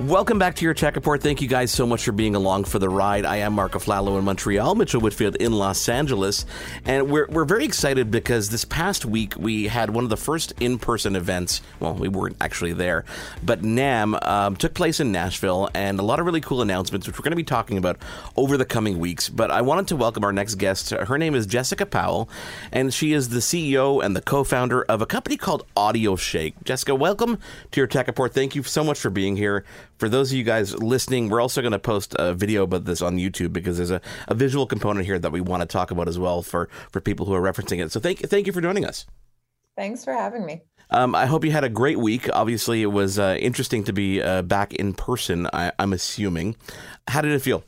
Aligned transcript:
Welcome 0.00 0.38
back 0.38 0.56
to 0.56 0.64
your 0.64 0.72
Tech 0.72 0.96
Report. 0.96 1.22
Thank 1.22 1.42
you 1.42 1.46
guys 1.46 1.70
so 1.70 1.86
much 1.86 2.02
for 2.02 2.12
being 2.12 2.34
along 2.34 2.64
for 2.64 2.78
the 2.78 2.88
ride. 2.88 3.26
I 3.26 3.36
am 3.36 3.52
Marco 3.52 3.78
Flallow 3.78 4.18
in 4.18 4.24
Montreal, 4.24 4.74
Mitchell 4.74 5.02
Whitfield 5.02 5.36
in 5.36 5.52
Los 5.52 5.86
Angeles, 5.86 6.46
and 6.86 7.10
we're, 7.10 7.26
we're 7.28 7.44
very 7.44 7.66
excited 7.66 8.10
because 8.10 8.48
this 8.48 8.64
past 8.64 9.04
week 9.04 9.34
we 9.36 9.68
had 9.68 9.90
one 9.90 10.02
of 10.02 10.10
the 10.10 10.16
first 10.16 10.54
in 10.60 10.78
person 10.78 11.14
events. 11.14 11.60
Well, 11.78 11.92
we 11.92 12.08
weren't 12.08 12.36
actually 12.40 12.72
there, 12.72 13.04
but 13.44 13.60
NAMM 13.60 14.26
um, 14.26 14.56
took 14.56 14.72
place 14.72 14.98
in 14.98 15.12
Nashville, 15.12 15.68
and 15.74 16.00
a 16.00 16.02
lot 16.02 16.18
of 16.18 16.26
really 16.26 16.40
cool 16.40 16.62
announcements, 16.62 17.06
which 17.06 17.18
we're 17.18 17.24
going 17.24 17.32
to 17.32 17.36
be 17.36 17.44
talking 17.44 17.76
about 17.76 17.98
over 18.34 18.56
the 18.56 18.64
coming 18.64 18.98
weeks. 18.98 19.28
But 19.28 19.50
I 19.50 19.60
wanted 19.60 19.88
to 19.88 19.96
welcome 19.96 20.24
our 20.24 20.32
next 20.32 20.54
guest. 20.54 20.90
Her 20.90 21.18
name 21.18 21.34
is 21.34 21.46
Jessica 21.46 21.84
Powell, 21.84 22.30
and 22.72 22.92
she 22.92 23.12
is 23.12 23.28
the 23.28 23.40
CEO 23.40 24.02
and 24.02 24.16
the 24.16 24.22
co 24.22 24.42
founder 24.42 24.82
of 24.84 25.02
a 25.02 25.06
company 25.06 25.36
called 25.36 25.64
AudioShake. 25.76 26.54
Jessica, 26.64 26.94
welcome 26.94 27.38
to 27.70 27.80
your 27.80 27.86
Tech 27.86 28.06
Report. 28.06 28.32
Thank 28.32 28.56
you 28.56 28.62
so 28.62 28.82
much 28.82 28.98
for 28.98 29.10
being 29.10 29.36
here 29.36 29.64
for 30.02 30.08
those 30.08 30.32
of 30.32 30.36
you 30.36 30.42
guys 30.42 30.76
listening, 30.82 31.28
we're 31.28 31.40
also 31.40 31.60
going 31.60 31.70
to 31.70 31.78
post 31.78 32.16
a 32.18 32.34
video 32.34 32.64
about 32.64 32.86
this 32.86 33.00
on 33.02 33.18
YouTube 33.18 33.52
because 33.52 33.76
there's 33.76 33.92
a, 33.92 34.00
a 34.26 34.34
visual 34.34 34.66
component 34.66 35.06
here 35.06 35.16
that 35.16 35.30
we 35.30 35.40
want 35.40 35.60
to 35.60 35.66
talk 35.66 35.92
about 35.92 36.08
as 36.08 36.18
well 36.18 36.42
for, 36.42 36.68
for 36.90 37.00
people 37.00 37.24
who 37.24 37.32
are 37.32 37.40
referencing 37.40 37.80
it. 37.80 37.92
So 37.92 38.00
thank, 38.00 38.18
thank 38.18 38.48
you 38.48 38.52
for 38.52 38.60
joining 38.60 38.84
us. 38.84 39.06
Thanks 39.76 40.04
for 40.04 40.12
having 40.12 40.44
me. 40.44 40.62
Um, 40.90 41.14
I 41.14 41.26
hope 41.26 41.44
you 41.44 41.52
had 41.52 41.62
a 41.62 41.68
great 41.68 42.00
week. 42.00 42.28
Obviously, 42.32 42.82
it 42.82 42.86
was 42.86 43.20
uh, 43.20 43.36
interesting 43.38 43.84
to 43.84 43.92
be 43.92 44.20
uh, 44.20 44.42
back 44.42 44.74
in 44.74 44.92
person, 44.92 45.46
I, 45.52 45.70
am 45.78 45.92
assuming. 45.92 46.56
How 47.06 47.20
did 47.20 47.30
it 47.30 47.38
feel? 47.38 47.62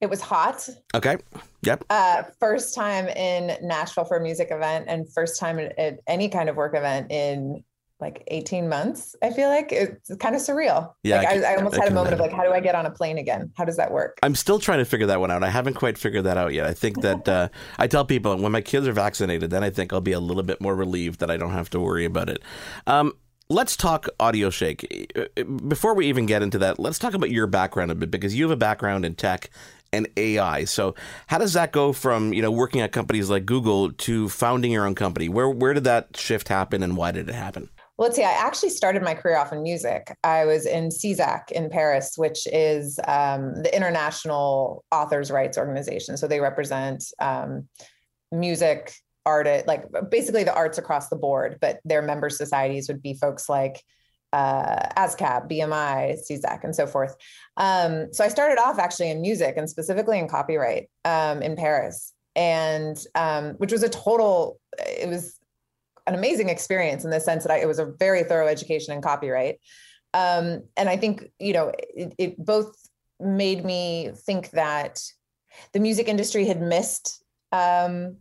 It 0.00 0.10
was 0.10 0.20
hot. 0.20 0.68
Okay. 0.92 1.18
Yep. 1.62 1.84
Uh, 1.88 2.24
first 2.40 2.74
time 2.74 3.06
in 3.06 3.56
Nashville 3.62 4.06
for 4.06 4.16
a 4.16 4.20
music 4.20 4.48
event 4.50 4.86
and 4.88 5.06
first 5.12 5.38
time 5.38 5.60
at 5.60 6.00
any 6.08 6.30
kind 6.30 6.48
of 6.48 6.56
work 6.56 6.74
event 6.74 7.12
in 7.12 7.62
like 8.00 8.22
18 8.28 8.68
months 8.68 9.16
i 9.22 9.30
feel 9.30 9.48
like 9.48 9.72
it's 9.72 10.14
kind 10.16 10.34
of 10.34 10.42
surreal. 10.42 10.92
Yeah 11.02 11.18
like 11.18 11.28
I, 11.28 11.32
can, 11.32 11.44
I, 11.44 11.52
I, 11.52 11.56
almost 11.56 11.78
I 11.78 11.84
had 11.84 11.92
a 11.92 11.94
moment 11.94 12.14
of 12.14 12.20
like 12.20 12.32
how 12.32 12.42
do 12.42 12.52
i 12.52 12.60
get 12.60 12.74
on 12.74 12.86
a 12.86 12.90
plane 12.90 13.18
again? 13.18 13.50
How 13.56 13.64
does 13.64 13.76
that 13.76 13.90
work? 13.90 14.18
I'm 14.22 14.34
still 14.34 14.58
trying 14.58 14.78
to 14.78 14.84
figure 14.84 15.06
that 15.06 15.20
one 15.20 15.30
out. 15.30 15.42
I 15.42 15.48
haven't 15.48 15.74
quite 15.74 15.96
figured 15.96 16.24
that 16.24 16.36
out 16.36 16.52
yet. 16.52 16.66
I 16.66 16.74
think 16.74 17.00
that 17.02 17.28
uh, 17.28 17.48
i 17.78 17.86
tell 17.86 18.04
people 18.04 18.36
when 18.36 18.52
my 18.52 18.60
kids 18.60 18.86
are 18.86 18.92
vaccinated 18.92 19.50
then 19.50 19.64
i 19.64 19.70
think 19.70 19.92
i'll 19.92 20.00
be 20.00 20.12
a 20.12 20.20
little 20.20 20.42
bit 20.42 20.60
more 20.60 20.74
relieved 20.74 21.20
that 21.20 21.30
i 21.30 21.36
don't 21.36 21.52
have 21.52 21.70
to 21.70 21.80
worry 21.80 22.04
about 22.04 22.28
it. 22.28 22.42
Um, 22.86 23.14
let's 23.48 23.76
talk 23.76 24.08
AudioShake. 24.18 25.68
Before 25.68 25.94
we 25.94 26.06
even 26.06 26.26
get 26.26 26.42
into 26.42 26.58
that 26.58 26.78
let's 26.78 26.98
talk 26.98 27.14
about 27.14 27.30
your 27.30 27.46
background 27.46 27.90
a 27.90 27.94
bit 27.94 28.10
because 28.10 28.34
you 28.34 28.44
have 28.44 28.50
a 28.50 28.56
background 28.56 29.04
in 29.04 29.14
tech 29.14 29.50
and 29.92 30.08
AI. 30.16 30.64
So, 30.64 30.94
how 31.26 31.38
does 31.38 31.54
that 31.54 31.72
go 31.72 31.92
from 31.92 32.32
you 32.32 32.42
know 32.42 32.50
working 32.50 32.80
at 32.80 32.92
companies 32.92 33.30
like 33.30 33.46
Google 33.46 33.92
to 33.92 34.28
founding 34.28 34.72
your 34.72 34.86
own 34.86 34.94
company? 34.94 35.28
Where 35.28 35.48
where 35.48 35.74
did 35.74 35.84
that 35.84 36.16
shift 36.16 36.48
happen, 36.48 36.82
and 36.82 36.96
why 36.96 37.12
did 37.12 37.28
it 37.28 37.34
happen? 37.34 37.70
Well, 37.96 38.08
let's 38.08 38.16
see. 38.16 38.24
I 38.24 38.32
actually 38.32 38.70
started 38.70 39.02
my 39.02 39.14
career 39.14 39.38
off 39.38 39.52
in 39.52 39.62
music. 39.62 40.14
I 40.22 40.44
was 40.44 40.66
in 40.66 40.90
CISAC 40.90 41.50
in 41.50 41.70
Paris, 41.70 42.14
which 42.16 42.46
is 42.52 43.00
um, 43.08 43.54
the 43.62 43.74
International 43.74 44.84
Authors' 44.92 45.30
Rights 45.30 45.56
Organization. 45.56 46.18
So 46.18 46.28
they 46.28 46.40
represent 46.40 47.04
um, 47.20 47.68
music, 48.30 48.92
art, 49.24 49.46
like 49.66 49.84
basically 50.10 50.44
the 50.44 50.54
arts 50.54 50.76
across 50.76 51.08
the 51.08 51.16
board. 51.16 51.56
But 51.60 51.80
their 51.86 52.02
member 52.02 52.28
societies 52.28 52.86
would 52.88 53.00
be 53.00 53.14
folks 53.14 53.48
like 53.48 53.82
uh, 54.32 54.88
ASCAP, 54.98 55.50
BMI, 55.50 56.18
SESAC, 56.30 56.64
and 56.64 56.76
so 56.76 56.86
forth. 56.86 57.16
Um, 57.56 58.12
so 58.12 58.24
I 58.24 58.28
started 58.28 58.58
off 58.58 58.78
actually 58.78 59.10
in 59.10 59.22
music 59.22 59.54
and 59.56 59.70
specifically 59.70 60.18
in 60.18 60.28
copyright 60.28 60.90
um, 61.06 61.40
in 61.40 61.56
Paris, 61.56 62.12
and 62.34 62.98
um, 63.14 63.52
which 63.54 63.72
was 63.72 63.82
a 63.82 63.88
total. 63.88 64.60
It 64.78 65.08
was 65.08 65.38
an 66.06 66.14
amazing 66.14 66.48
experience 66.48 67.04
in 67.04 67.10
the 67.10 67.20
sense 67.20 67.44
that 67.44 67.52
I, 67.52 67.58
it 67.58 67.68
was 67.68 67.78
a 67.78 67.86
very 67.86 68.22
thorough 68.24 68.46
education 68.46 68.94
in 68.94 69.02
copyright. 69.02 69.60
Um, 70.14 70.62
and 70.76 70.88
I 70.88 70.96
think, 70.96 71.30
you 71.38 71.52
know, 71.52 71.72
it, 71.76 72.14
it 72.18 72.38
both 72.38 72.74
made 73.20 73.64
me 73.64 74.12
think 74.14 74.50
that 74.50 75.02
the 75.72 75.80
music 75.80 76.08
industry 76.08 76.44
had 76.46 76.60
missed 76.60 77.22
um, 77.52 78.16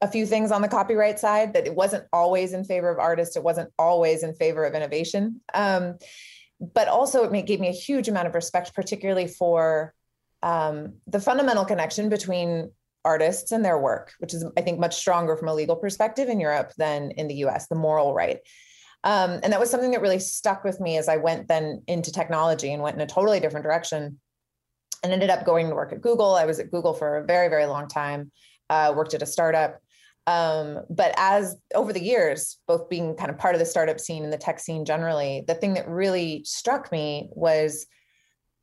a 0.00 0.08
few 0.08 0.26
things 0.26 0.50
on 0.50 0.62
the 0.62 0.68
copyright 0.68 1.18
side, 1.18 1.52
that 1.52 1.66
it 1.66 1.74
wasn't 1.74 2.04
always 2.12 2.52
in 2.52 2.64
favor 2.64 2.90
of 2.90 2.98
artists, 2.98 3.36
it 3.36 3.42
wasn't 3.42 3.70
always 3.78 4.22
in 4.22 4.34
favor 4.34 4.64
of 4.64 4.74
innovation. 4.74 5.40
Um, 5.54 5.98
but 6.58 6.88
also, 6.88 7.24
it 7.24 7.46
gave 7.46 7.60
me 7.60 7.68
a 7.68 7.72
huge 7.72 8.08
amount 8.08 8.26
of 8.26 8.34
respect, 8.34 8.74
particularly 8.74 9.26
for 9.26 9.94
um, 10.42 10.94
the 11.06 11.20
fundamental 11.20 11.64
connection 11.64 12.08
between 12.08 12.70
artists 13.04 13.52
and 13.52 13.64
their 13.64 13.78
work, 13.78 14.12
which 14.18 14.34
is, 14.34 14.44
I 14.56 14.60
think, 14.60 14.78
much 14.78 14.96
stronger 14.96 15.36
from 15.36 15.48
a 15.48 15.54
legal 15.54 15.76
perspective 15.76 16.28
in 16.28 16.40
Europe 16.40 16.72
than 16.76 17.12
in 17.12 17.28
the 17.28 17.36
US, 17.46 17.66
the 17.68 17.74
moral 17.74 18.14
right. 18.14 18.38
Um, 19.04 19.40
and 19.42 19.52
that 19.52 19.60
was 19.60 19.70
something 19.70 19.92
that 19.92 20.02
really 20.02 20.18
stuck 20.18 20.62
with 20.62 20.80
me 20.80 20.98
as 20.98 21.08
I 21.08 21.16
went 21.16 21.48
then 21.48 21.82
into 21.86 22.12
technology 22.12 22.72
and 22.72 22.82
went 22.82 22.96
in 22.96 23.00
a 23.00 23.06
totally 23.06 23.40
different 23.40 23.64
direction 23.64 24.20
and 25.02 25.12
ended 25.12 25.30
up 25.30 25.46
going 25.46 25.68
to 25.68 25.74
work 25.74 25.92
at 25.92 26.02
Google. 26.02 26.34
I 26.34 26.44
was 26.44 26.58
at 26.58 26.70
Google 26.70 26.92
for 26.92 27.16
a 27.16 27.24
very, 27.24 27.48
very 27.48 27.66
long 27.66 27.88
time, 27.88 28.30
uh, 28.68 28.92
worked 28.94 29.14
at 29.14 29.22
a 29.22 29.26
startup. 29.26 29.80
Um, 30.26 30.80
but 30.90 31.14
as 31.16 31.56
over 31.74 31.92
the 31.92 32.02
years, 32.02 32.58
both 32.68 32.90
being 32.90 33.16
kind 33.16 33.30
of 33.30 33.38
part 33.38 33.54
of 33.54 33.58
the 33.58 33.64
startup 33.64 33.98
scene 33.98 34.22
and 34.22 34.32
the 34.32 34.38
tech 34.38 34.60
scene 34.60 34.84
generally, 34.84 35.44
the 35.46 35.54
thing 35.54 35.74
that 35.74 35.88
really 35.88 36.42
struck 36.44 36.92
me 36.92 37.30
was 37.32 37.86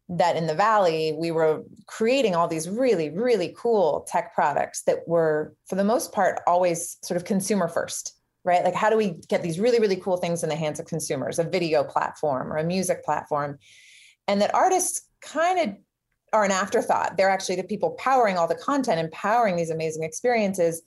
that 0.09 0.37
in 0.37 0.47
the 0.47 0.55
valley 0.55 1.13
we 1.17 1.31
were 1.31 1.63
creating 1.85 2.33
all 2.33 2.47
these 2.47 2.69
really 2.69 3.09
really 3.09 3.53
cool 3.57 4.05
tech 4.07 4.33
products 4.33 4.83
that 4.83 4.99
were 5.07 5.53
for 5.67 5.75
the 5.75 5.83
most 5.83 6.13
part 6.13 6.39
always 6.47 6.97
sort 7.01 7.17
of 7.17 7.25
consumer 7.25 7.67
first 7.67 8.17
right? 8.47 8.63
Like 8.63 8.73
how 8.73 8.89
do 8.89 8.97
we 8.97 9.19
get 9.27 9.43
these 9.43 9.59
really 9.59 9.79
really 9.79 9.97
cool 9.97 10.17
things 10.17 10.41
in 10.41 10.49
the 10.49 10.55
hands 10.55 10.79
of 10.79 10.87
consumers? 10.87 11.37
A 11.37 11.43
video 11.43 11.83
platform 11.83 12.51
or 12.51 12.57
a 12.57 12.63
music 12.63 13.03
platform. 13.03 13.59
And 14.27 14.41
that 14.41 14.55
artists 14.55 15.07
kind 15.21 15.59
of 15.59 15.75
are 16.33 16.43
an 16.43 16.51
afterthought. 16.51 17.17
They're 17.17 17.29
actually 17.29 17.57
the 17.57 17.63
people 17.63 17.91
powering 17.91 18.37
all 18.37 18.47
the 18.47 18.55
content 18.55 18.99
and 18.99 19.11
powering 19.11 19.55
these 19.55 19.69
amazing 19.69 20.03
experiences 20.03 20.81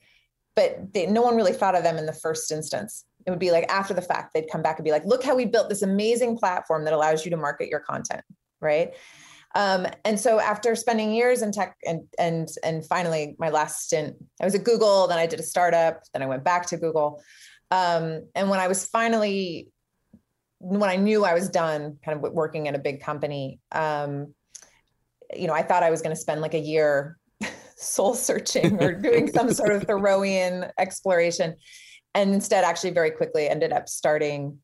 but 0.56 0.92
they, 0.92 1.06
no 1.06 1.22
one 1.22 1.36
really 1.36 1.52
thought 1.52 1.76
of 1.76 1.84
them 1.84 1.96
in 1.96 2.06
the 2.06 2.12
first 2.12 2.50
instance. 2.50 3.04
It 3.24 3.30
would 3.30 3.38
be 3.38 3.52
like 3.52 3.70
after 3.70 3.94
the 3.94 4.02
fact 4.02 4.34
they'd 4.34 4.50
come 4.50 4.62
back 4.62 4.78
and 4.78 4.84
be 4.84 4.90
like 4.90 5.04
look 5.04 5.22
how 5.22 5.36
we 5.36 5.44
built 5.44 5.68
this 5.68 5.82
amazing 5.82 6.38
platform 6.38 6.84
that 6.84 6.94
allows 6.94 7.24
you 7.24 7.30
to 7.30 7.36
market 7.36 7.68
your 7.68 7.80
content 7.80 8.22
right? 8.60 8.94
Um, 9.54 9.86
and 10.04 10.18
so 10.18 10.38
after 10.38 10.76
spending 10.76 11.12
years 11.12 11.42
in 11.42 11.50
tech 11.50 11.76
and 11.84 12.02
and 12.18 12.48
and 12.62 12.86
finally 12.86 13.34
my 13.38 13.50
last 13.50 13.82
stint, 13.82 14.16
I 14.40 14.44
was 14.44 14.54
at 14.54 14.64
Google, 14.64 15.08
then 15.08 15.18
I 15.18 15.26
did 15.26 15.40
a 15.40 15.44
startup, 15.44 16.02
then 16.12 16.22
I 16.22 16.26
went 16.26 16.44
back 16.44 16.66
to 16.66 16.76
Google. 16.76 17.22
Um, 17.72 18.28
and 18.34 18.48
when 18.48 18.60
I 18.60 18.68
was 18.68 18.86
finally 18.86 19.68
when 20.58 20.90
I 20.90 20.96
knew 20.96 21.24
I 21.24 21.34
was 21.34 21.48
done 21.48 21.98
kind 22.04 22.22
of 22.22 22.32
working 22.32 22.68
at 22.68 22.74
a 22.74 22.78
big 22.78 23.00
company, 23.00 23.58
um, 23.72 24.34
you 25.34 25.46
know, 25.46 25.54
I 25.54 25.62
thought 25.62 25.82
I 25.82 25.90
was 25.90 26.02
going 26.02 26.14
to 26.14 26.20
spend 26.20 26.42
like 26.42 26.54
a 26.54 26.58
year 26.58 27.16
soul 27.76 28.14
searching 28.14 28.80
or 28.82 28.92
doing 28.92 29.26
some 29.28 29.52
sort 29.52 29.72
of 29.72 29.86
Thoreauian 29.86 30.70
exploration. 30.78 31.56
And 32.14 32.34
instead, 32.34 32.64
actually, 32.64 32.90
very 32.90 33.10
quickly 33.10 33.48
ended 33.48 33.72
up 33.72 33.88
starting 33.88 34.58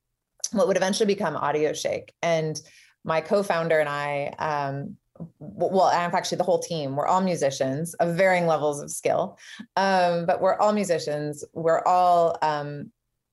what 0.53 0.69
would 0.69 0.77
eventually 0.77 1.07
become 1.07 1.35
AudioShake. 1.35 2.11
And 2.23 2.61
my 3.07 3.21
co-founder 3.21 3.79
and 3.79 3.89
I, 3.89 4.35
um, 4.39 4.97
well, 5.39 5.87
I'm 5.87 6.15
actually 6.15 6.39
the 6.39 6.45
whole 6.45 6.59
team. 6.59 6.97
We're 6.97 7.07
all 7.07 7.23
musicians 7.23 7.95
of 7.95 8.17
varying 8.17 8.47
levels 8.47 8.83
of 8.83 8.91
skill, 8.91 9.39
um, 9.77 10.27
but 10.27 10.43
we're 10.43 10.59
all 10.59 10.75
musicians. 10.75 11.43
We're 11.55 11.83
all 11.87 12.37
um, 12.43 12.91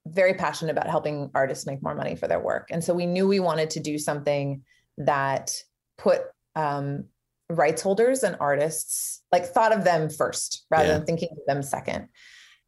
very 0.08 0.36
passionate 0.36 0.72
about 0.72 0.88
helping 0.88 1.30
artists 1.36 1.66
make 1.66 1.84
more 1.84 1.96
money 1.96 2.16
for 2.16 2.30
their 2.30 2.40
work, 2.40 2.70
and 2.72 2.82
so 2.82 2.94
we 2.94 3.06
knew 3.06 3.28
we 3.28 3.42
wanted 3.42 3.70
to 3.72 3.82
do 3.82 3.98
something 3.98 4.62
that 4.98 5.54
put 5.98 6.22
um, 6.56 7.06
rights 7.50 7.82
holders 7.82 8.24
and 8.24 8.38
artists 8.40 9.22
like 9.32 9.46
thought 9.46 9.76
of 9.76 9.84
them 9.84 10.10
first 10.10 10.66
rather 10.70 10.88
yeah. 10.88 10.98
than 10.98 11.06
thinking 11.06 11.30
of 11.32 11.40
them 11.48 11.62
second. 11.62 12.08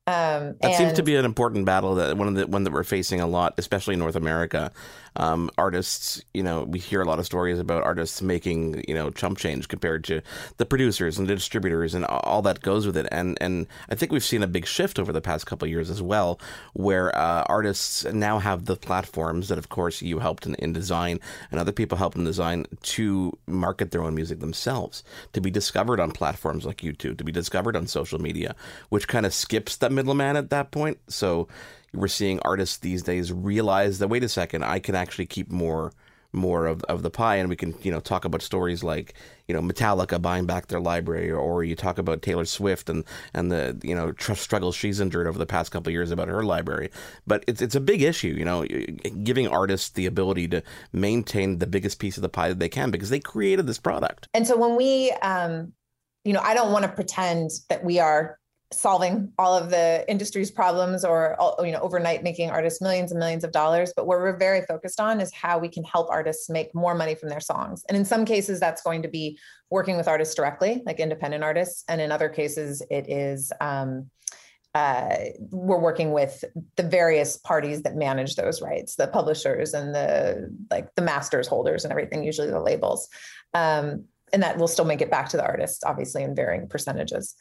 Um, 0.07 0.55
that 0.61 0.65
and, 0.65 0.75
seems 0.75 0.93
to 0.93 1.03
be 1.03 1.15
an 1.15 1.25
important 1.25 1.65
battle 1.65 1.95
that 1.95 2.15
one 2.15 2.27
of 2.27 2.35
the 2.35 2.45
one 2.45 2.63
that 2.63 2.71
we're 2.71 2.83
facing 2.83 3.21
a 3.21 3.27
lot, 3.27 3.55
especially 3.57 3.93
in 3.93 3.99
North 3.99 4.15
America. 4.15 4.71
Um, 5.17 5.49
artists, 5.57 6.23
you 6.33 6.43
know, 6.43 6.63
we 6.63 6.79
hear 6.79 7.01
a 7.01 7.05
lot 7.05 7.19
of 7.19 7.25
stories 7.25 7.59
about 7.59 7.83
artists 7.83 8.21
making, 8.21 8.83
you 8.87 8.93
know, 8.93 9.09
chump 9.09 9.37
change 9.37 9.67
compared 9.67 10.03
to 10.05 10.21
the 10.57 10.65
producers 10.65 11.17
and 11.17 11.27
the 11.27 11.35
distributors 11.35 11.93
and 11.93 12.05
all 12.05 12.41
that 12.41 12.61
goes 12.61 12.85
with 12.85 12.97
it. 12.97 13.07
And 13.11 13.37
and 13.41 13.67
I 13.89 13.95
think 13.95 14.11
we've 14.11 14.23
seen 14.23 14.43
a 14.43 14.47
big 14.47 14.65
shift 14.65 14.99
over 14.99 15.11
the 15.11 15.21
past 15.21 15.45
couple 15.45 15.67
years 15.67 15.89
as 15.89 16.01
well, 16.01 16.39
where 16.73 17.15
uh, 17.17 17.43
artists 17.47 18.05
now 18.05 18.39
have 18.39 18.65
the 18.65 18.75
platforms 18.75 19.49
that, 19.49 19.57
of 19.57 19.69
course, 19.69 20.01
you 20.01 20.19
helped 20.19 20.45
in, 20.45 20.55
in 20.55 20.73
design 20.73 21.19
and 21.51 21.59
other 21.59 21.71
people 21.71 21.97
helped 21.97 22.17
in 22.17 22.23
design 22.23 22.65
to 22.81 23.37
market 23.47 23.91
their 23.91 24.03
own 24.03 24.15
music 24.15 24.39
themselves, 24.39 25.03
to 25.33 25.41
be 25.41 25.51
discovered 25.51 25.99
on 25.99 26.11
platforms 26.11 26.65
like 26.65 26.77
YouTube, 26.77 27.17
to 27.17 27.23
be 27.23 27.31
discovered 27.31 27.75
on 27.75 27.87
social 27.87 28.19
media, 28.19 28.55
which 28.89 29.07
kind 29.07 29.25
of 29.25 29.33
skips 29.33 29.77
that 29.77 29.91
middleman 29.91 30.35
at 30.35 30.49
that 30.49 30.71
point. 30.71 30.97
So 31.07 31.47
we're 31.95 32.07
seeing 32.07 32.39
artists 32.39 32.77
these 32.77 33.03
days 33.03 33.31
realize 33.31 33.99
that 33.99 34.07
wait 34.07 34.23
a 34.23 34.29
second, 34.29 34.63
I 34.63 34.79
can 34.79 34.95
actually 34.95 35.25
keep 35.25 35.51
more 35.51 35.91
more 36.35 36.67
of, 36.67 36.83
of 36.83 37.01
the 37.01 37.09
pie. 37.09 37.35
And 37.37 37.49
we 37.49 37.55
can 37.55 37.73
you 37.81 37.91
know 37.91 37.99
talk 37.99 38.25
about 38.25 38.41
stories 38.41 38.83
like 38.83 39.15
you 39.47 39.55
know 39.55 39.61
Metallica 39.61 40.21
buying 40.21 40.45
back 40.45 40.67
their 40.67 40.79
library 40.79 41.31
or 41.31 41.63
you 41.63 41.75
talk 41.75 41.97
about 41.97 42.21
Taylor 42.21 42.45
Swift 42.45 42.89
and 42.89 43.03
and 43.33 43.51
the 43.51 43.79
you 43.83 43.95
know 43.95 44.11
tr- 44.11 44.33
struggles 44.33 44.75
she's 44.75 44.99
endured 44.99 45.27
over 45.27 45.39
the 45.39 45.45
past 45.45 45.71
couple 45.71 45.91
years 45.91 46.11
about 46.11 46.27
her 46.27 46.43
library. 46.43 46.91
But 47.25 47.43
it's 47.47 47.61
it's 47.61 47.75
a 47.75 47.81
big 47.81 48.01
issue 48.01 48.35
you 48.37 48.45
know 48.45 48.65
giving 49.23 49.47
artists 49.47 49.89
the 49.89 50.05
ability 50.05 50.47
to 50.49 50.61
maintain 50.91 51.59
the 51.59 51.67
biggest 51.67 51.99
piece 51.99 52.17
of 52.17 52.21
the 52.21 52.29
pie 52.29 52.49
that 52.49 52.59
they 52.59 52.69
can 52.69 52.91
because 52.91 53.09
they 53.09 53.19
created 53.19 53.65
this 53.65 53.79
product. 53.79 54.27
And 54.33 54.45
so 54.45 54.57
when 54.57 54.75
we 54.75 55.11
um 55.21 55.73
you 56.23 56.33
know 56.33 56.41
I 56.41 56.53
don't 56.53 56.71
want 56.71 56.83
to 56.83 56.91
pretend 56.91 57.51
that 57.69 57.83
we 57.83 57.99
are 57.99 58.37
solving 58.73 59.31
all 59.37 59.55
of 59.55 59.69
the 59.69 60.03
industry's 60.09 60.49
problems 60.49 61.05
or 61.05 61.35
you 61.59 61.71
know 61.71 61.79
overnight 61.79 62.23
making 62.23 62.49
artists 62.49 62.81
millions 62.81 63.11
and 63.11 63.19
millions 63.19 63.43
of 63.43 63.51
dollars. 63.51 63.93
But 63.95 64.07
what 64.07 64.17
we're 64.17 64.37
very 64.37 64.61
focused 64.61 64.99
on 64.99 65.21
is 65.21 65.33
how 65.33 65.59
we 65.59 65.69
can 65.69 65.83
help 65.83 66.09
artists 66.09 66.49
make 66.49 66.73
more 66.73 66.95
money 66.95 67.15
from 67.15 67.29
their 67.29 67.39
songs. 67.39 67.83
And 67.87 67.97
in 67.97 68.05
some 68.05 68.25
cases 68.25 68.59
that's 68.59 68.81
going 68.81 69.01
to 69.03 69.07
be 69.07 69.37
working 69.69 69.97
with 69.97 70.07
artists 70.07 70.35
directly 70.35 70.81
like 70.85 70.99
independent 70.99 71.43
artists. 71.43 71.83
And 71.87 72.01
in 72.01 72.11
other 72.11 72.29
cases 72.29 72.81
it 72.89 73.09
is 73.09 73.51
um, 73.61 74.09
uh, 74.73 75.15
we're 75.51 75.79
working 75.79 76.11
with 76.11 76.43
the 76.75 76.83
various 76.83 77.37
parties 77.37 77.83
that 77.83 77.95
manage 77.95 78.35
those 78.35 78.61
rights 78.61 78.95
the 78.95 79.07
publishers 79.07 79.73
and 79.73 79.93
the 79.93 80.49
like 80.71 80.93
the 80.95 81.01
masters 81.01 81.47
holders 81.47 81.85
and 81.85 81.91
everything 81.91 82.23
usually 82.23 82.49
the 82.49 82.59
labels. 82.59 83.09
Um, 83.53 84.05
and 84.33 84.41
that 84.41 84.57
will 84.57 84.67
still 84.67 84.85
make 84.85 85.01
it 85.01 85.11
back 85.11 85.29
to 85.29 85.37
the 85.37 85.45
artists 85.45 85.83
obviously 85.83 86.23
in 86.23 86.35
varying 86.35 86.67
percentages 86.67 87.35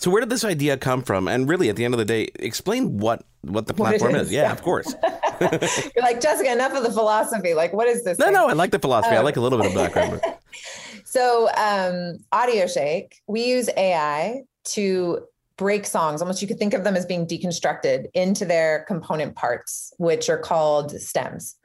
so 0.00 0.10
where 0.10 0.20
did 0.20 0.30
this 0.30 0.46
idea 0.46 0.78
come 0.78 1.02
from? 1.02 1.28
And 1.28 1.46
really, 1.46 1.68
at 1.68 1.76
the 1.76 1.84
end 1.84 1.92
of 1.92 1.98
the 1.98 2.06
day, 2.06 2.30
explain 2.36 2.96
what 2.98 3.22
what 3.42 3.66
the 3.66 3.74
platform 3.74 4.12
what 4.12 4.20
is. 4.22 4.28
is. 4.28 4.32
Yeah, 4.32 4.50
of 4.50 4.62
course. 4.62 4.94
You're 5.40 6.02
like 6.02 6.22
Jessica. 6.22 6.50
Enough 6.50 6.72
of 6.74 6.84
the 6.84 6.90
philosophy. 6.90 7.52
Like, 7.52 7.74
what 7.74 7.86
is 7.86 8.02
this? 8.02 8.18
No, 8.18 8.24
thing? 8.24 8.34
no. 8.34 8.48
I 8.48 8.54
like 8.54 8.70
the 8.70 8.78
philosophy. 8.78 9.14
Um, 9.14 9.20
I 9.20 9.24
like 9.24 9.36
a 9.36 9.42
little 9.42 9.58
bit 9.58 9.68
of 9.68 9.74
background. 9.74 10.22
so, 11.04 11.48
um, 11.48 12.18
AudioShake, 12.32 13.12
we 13.26 13.44
use 13.44 13.68
AI 13.76 14.44
to 14.64 15.26
break 15.58 15.84
songs. 15.84 16.22
Almost, 16.22 16.40
you 16.40 16.48
could 16.48 16.58
think 16.58 16.72
of 16.72 16.82
them 16.82 16.96
as 16.96 17.04
being 17.04 17.26
deconstructed 17.26 18.06
into 18.14 18.46
their 18.46 18.86
component 18.88 19.36
parts, 19.36 19.92
which 19.98 20.30
are 20.30 20.38
called 20.38 20.98
stems. 20.98 21.56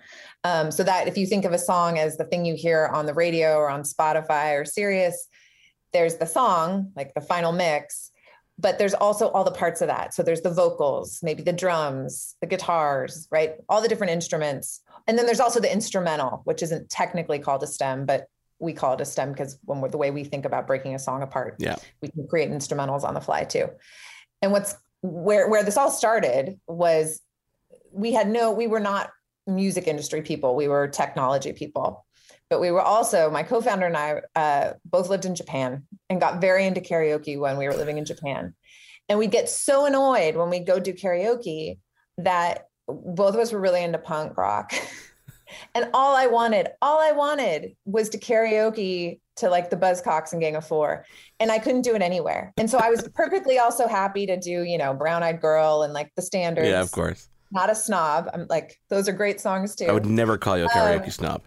Um, 0.43 0.71
so 0.71 0.83
that 0.83 1.07
if 1.07 1.17
you 1.17 1.25
think 1.25 1.45
of 1.45 1.53
a 1.53 1.57
song 1.57 1.97
as 1.99 2.17
the 2.17 2.25
thing 2.25 2.43
you 2.43 2.55
hear 2.55 2.87
on 2.93 3.05
the 3.05 3.13
radio 3.13 3.55
or 3.55 3.69
on 3.69 3.83
Spotify 3.83 4.59
or 4.59 4.65
Sirius, 4.65 5.29
there's 5.93 6.17
the 6.17 6.25
song, 6.25 6.91
like 6.97 7.13
the 7.13 7.21
final 7.21 7.53
mix, 7.53 8.11
but 8.57 8.79
there's 8.79 8.93
also 8.93 9.29
all 9.29 9.43
the 9.43 9.51
parts 9.51 9.81
of 9.81 9.87
that. 9.87 10.13
So 10.13 10.23
there's 10.23 10.41
the 10.41 10.53
vocals, 10.53 11.19
maybe 11.21 11.43
the 11.43 11.53
drums, 11.53 12.35
the 12.41 12.47
guitars, 12.47 13.27
right? 13.31 13.55
All 13.67 13.81
the 13.81 13.87
different 13.87 14.11
instruments. 14.11 14.81
And 15.07 15.17
then 15.17 15.25
there's 15.25 15.39
also 15.39 15.59
the 15.59 15.71
instrumental, 15.71 16.41
which 16.45 16.63
isn't 16.63 16.89
technically 16.89 17.39
called 17.39 17.63
a 17.63 17.67
stem, 17.67 18.05
but 18.05 18.27
we 18.59 18.71
call 18.71 18.93
it 18.93 19.01
a 19.01 19.05
stem 19.05 19.31
because 19.31 19.57
when 19.65 19.81
we're 19.81 19.89
the 19.89 19.97
way 19.97 20.11
we 20.11 20.23
think 20.23 20.45
about 20.45 20.67
breaking 20.67 20.95
a 20.95 20.99
song 20.99 21.21
apart, 21.21 21.55
yeah, 21.59 21.75
we 22.01 22.07
can 22.07 22.25
create 22.27 22.49
instrumentals 22.49 23.03
on 23.03 23.13
the 23.13 23.21
fly 23.21 23.43
too. 23.43 23.67
And 24.41 24.51
what's 24.51 24.75
where 25.01 25.49
where 25.49 25.63
this 25.63 25.75
all 25.75 25.91
started 25.91 26.59
was 26.65 27.21
we 27.91 28.13
had 28.13 28.29
no, 28.29 28.51
we 28.51 28.67
were 28.67 28.79
not 28.79 29.09
music 29.45 29.87
industry 29.87 30.21
people, 30.21 30.55
we 30.55 30.69
were 30.69 30.87
technology 30.87 31.51
people. 31.51 32.04
But 32.49 32.61
we 32.61 32.71
were 32.71 32.81
also, 32.81 33.29
my 33.29 33.43
co 33.43 33.61
founder 33.61 33.87
and 33.87 33.97
I 33.97 34.21
uh, 34.35 34.73
both 34.85 35.09
lived 35.09 35.25
in 35.25 35.35
Japan 35.35 35.83
and 36.09 36.21
got 36.21 36.41
very 36.41 36.65
into 36.65 36.81
karaoke 36.81 37.39
when 37.39 37.57
we 37.57 37.67
were 37.67 37.75
living 37.75 37.97
in 37.97 38.05
Japan. 38.05 38.53
And 39.09 39.19
we'd 39.19 39.31
get 39.31 39.49
so 39.49 39.85
annoyed 39.85 40.35
when 40.35 40.49
we'd 40.49 40.65
go 40.65 40.79
do 40.79 40.93
karaoke 40.93 41.79
that 42.17 42.67
both 42.87 43.33
of 43.33 43.39
us 43.39 43.51
were 43.51 43.59
really 43.59 43.83
into 43.83 43.97
punk 43.97 44.37
rock. 44.37 44.73
and 45.75 45.89
all 45.93 46.15
I 46.15 46.27
wanted, 46.27 46.69
all 46.81 46.99
I 46.99 47.11
wanted 47.11 47.75
was 47.85 48.09
to 48.09 48.19
karaoke 48.19 49.19
to 49.37 49.49
like 49.49 49.69
the 49.69 49.75
Buzzcocks 49.75 50.31
and 50.31 50.41
Gang 50.41 50.55
of 50.55 50.65
Four. 50.65 51.05
And 51.39 51.51
I 51.51 51.59
couldn't 51.59 51.81
do 51.81 51.95
it 51.95 52.01
anywhere. 52.01 52.53
And 52.57 52.69
so 52.69 52.77
I 52.77 52.89
was 52.89 53.07
perfectly 53.13 53.59
also 53.59 53.87
happy 53.87 54.25
to 54.27 54.39
do, 54.39 54.63
you 54.63 54.77
know, 54.77 54.93
Brown 54.93 55.23
Eyed 55.23 55.41
Girl 55.41 55.81
and 55.81 55.93
like 55.93 56.11
the 56.15 56.21
standards. 56.21 56.69
Yeah, 56.69 56.81
of 56.81 56.91
course. 56.91 57.27
Not 57.51 57.69
a 57.69 57.75
snob. 57.75 58.29
I'm 58.33 58.47
like, 58.49 58.79
those 58.89 59.07
are 59.07 59.13
great 59.13 59.41
songs 59.41 59.75
too. 59.75 59.85
I 59.85 59.91
would 59.91 60.05
never 60.05 60.37
call 60.37 60.57
you 60.57 60.65
a 60.65 60.69
karaoke 60.69 61.05
um, 61.05 61.11
snob. 61.11 61.43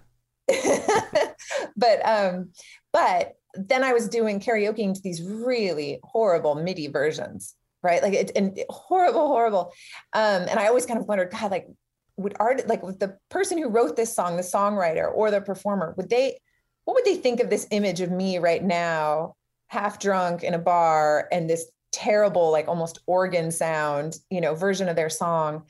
but 1.76 2.06
um, 2.06 2.50
but 2.92 3.34
then 3.54 3.82
I 3.82 3.92
was 3.92 4.08
doing 4.08 4.40
karaoke 4.40 4.80
into 4.80 5.00
these 5.00 5.22
really 5.22 6.00
horrible 6.04 6.54
MIDI 6.54 6.88
versions, 6.88 7.54
right? 7.82 8.02
Like 8.02 8.14
it 8.14 8.32
and 8.36 8.58
horrible, 8.68 9.28
horrible. 9.28 9.72
Um, 10.12 10.46
and 10.48 10.58
I 10.58 10.66
always 10.66 10.86
kind 10.86 11.00
of 11.00 11.06
wondered, 11.06 11.30
God, 11.30 11.50
like 11.50 11.68
would 12.16 12.34
art 12.40 12.66
like 12.66 12.82
with 12.82 12.98
the 12.98 13.16
person 13.30 13.58
who 13.58 13.68
wrote 13.68 13.96
this 13.96 14.14
song, 14.14 14.36
the 14.36 14.42
songwriter 14.42 15.10
or 15.12 15.30
the 15.30 15.40
performer, 15.40 15.94
would 15.96 16.10
they 16.10 16.38
what 16.84 16.94
would 16.94 17.04
they 17.04 17.16
think 17.16 17.40
of 17.40 17.50
this 17.50 17.66
image 17.70 18.00
of 18.00 18.10
me 18.10 18.38
right 18.38 18.64
now, 18.64 19.34
half 19.66 19.98
drunk 20.00 20.42
in 20.42 20.54
a 20.54 20.58
bar 20.58 21.28
and 21.30 21.48
this 21.48 21.70
terrible, 21.92 22.50
like 22.50 22.66
almost 22.66 23.00
organ 23.06 23.50
sound, 23.50 24.16
you 24.30 24.40
know, 24.40 24.54
version 24.54 24.88
of 24.88 24.96
their 24.96 25.10
song? 25.10 25.64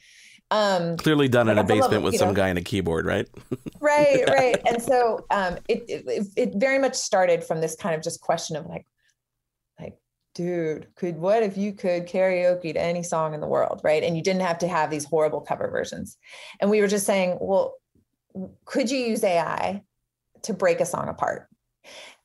Um, 0.51 0.97
Clearly 0.97 1.29
done 1.29 1.49
in 1.49 1.59
a 1.59 1.65
basement 1.65 2.03
with 2.03 2.17
some 2.17 2.29
know? 2.29 2.35
guy 2.35 2.49
in 2.49 2.57
a 2.57 2.63
keyboard, 2.63 3.05
right? 3.05 3.29
right, 3.81 4.25
right. 4.29 4.61
And 4.67 4.83
so 4.83 5.27
um, 5.31 5.59
it, 5.69 5.85
it 5.89 6.27
it 6.37 6.55
very 6.57 6.79
much 6.79 6.95
started 6.95 7.45
from 7.45 7.61
this 7.61 7.77
kind 7.77 7.95
of 7.95 8.03
just 8.03 8.21
question 8.23 8.57
of 8.57 8.67
like, 8.67 8.87
like, 9.79 9.99
dude, 10.35 10.87
could 10.97 11.19
what 11.19 11.43
if 11.43 11.59
you 11.59 11.73
could 11.73 12.09
karaoke 12.09 12.73
to 12.73 12.81
any 12.81 13.03
song 13.03 13.35
in 13.35 13.41
the 13.41 13.47
world, 13.47 13.83
right? 13.85 14.03
And 14.03 14.17
you 14.17 14.23
didn't 14.23 14.43
have 14.43 14.59
to 14.59 14.69
have 14.69 14.91
these 14.91 15.05
horrible 15.05 15.43
cover 15.43 15.69
versions. 15.69 16.17
And 16.61 16.71
we 16.71 16.81
were 16.81 16.89
just 16.89 17.05
saying, 17.05 17.37
well, 17.41 17.75
could 18.65 18.91
you 18.91 18.99
use 18.99 19.23
AI 19.23 19.83
to 20.43 20.55
break 20.55 20.81
a 20.81 20.87
song 20.87 21.09
apart? 21.09 21.47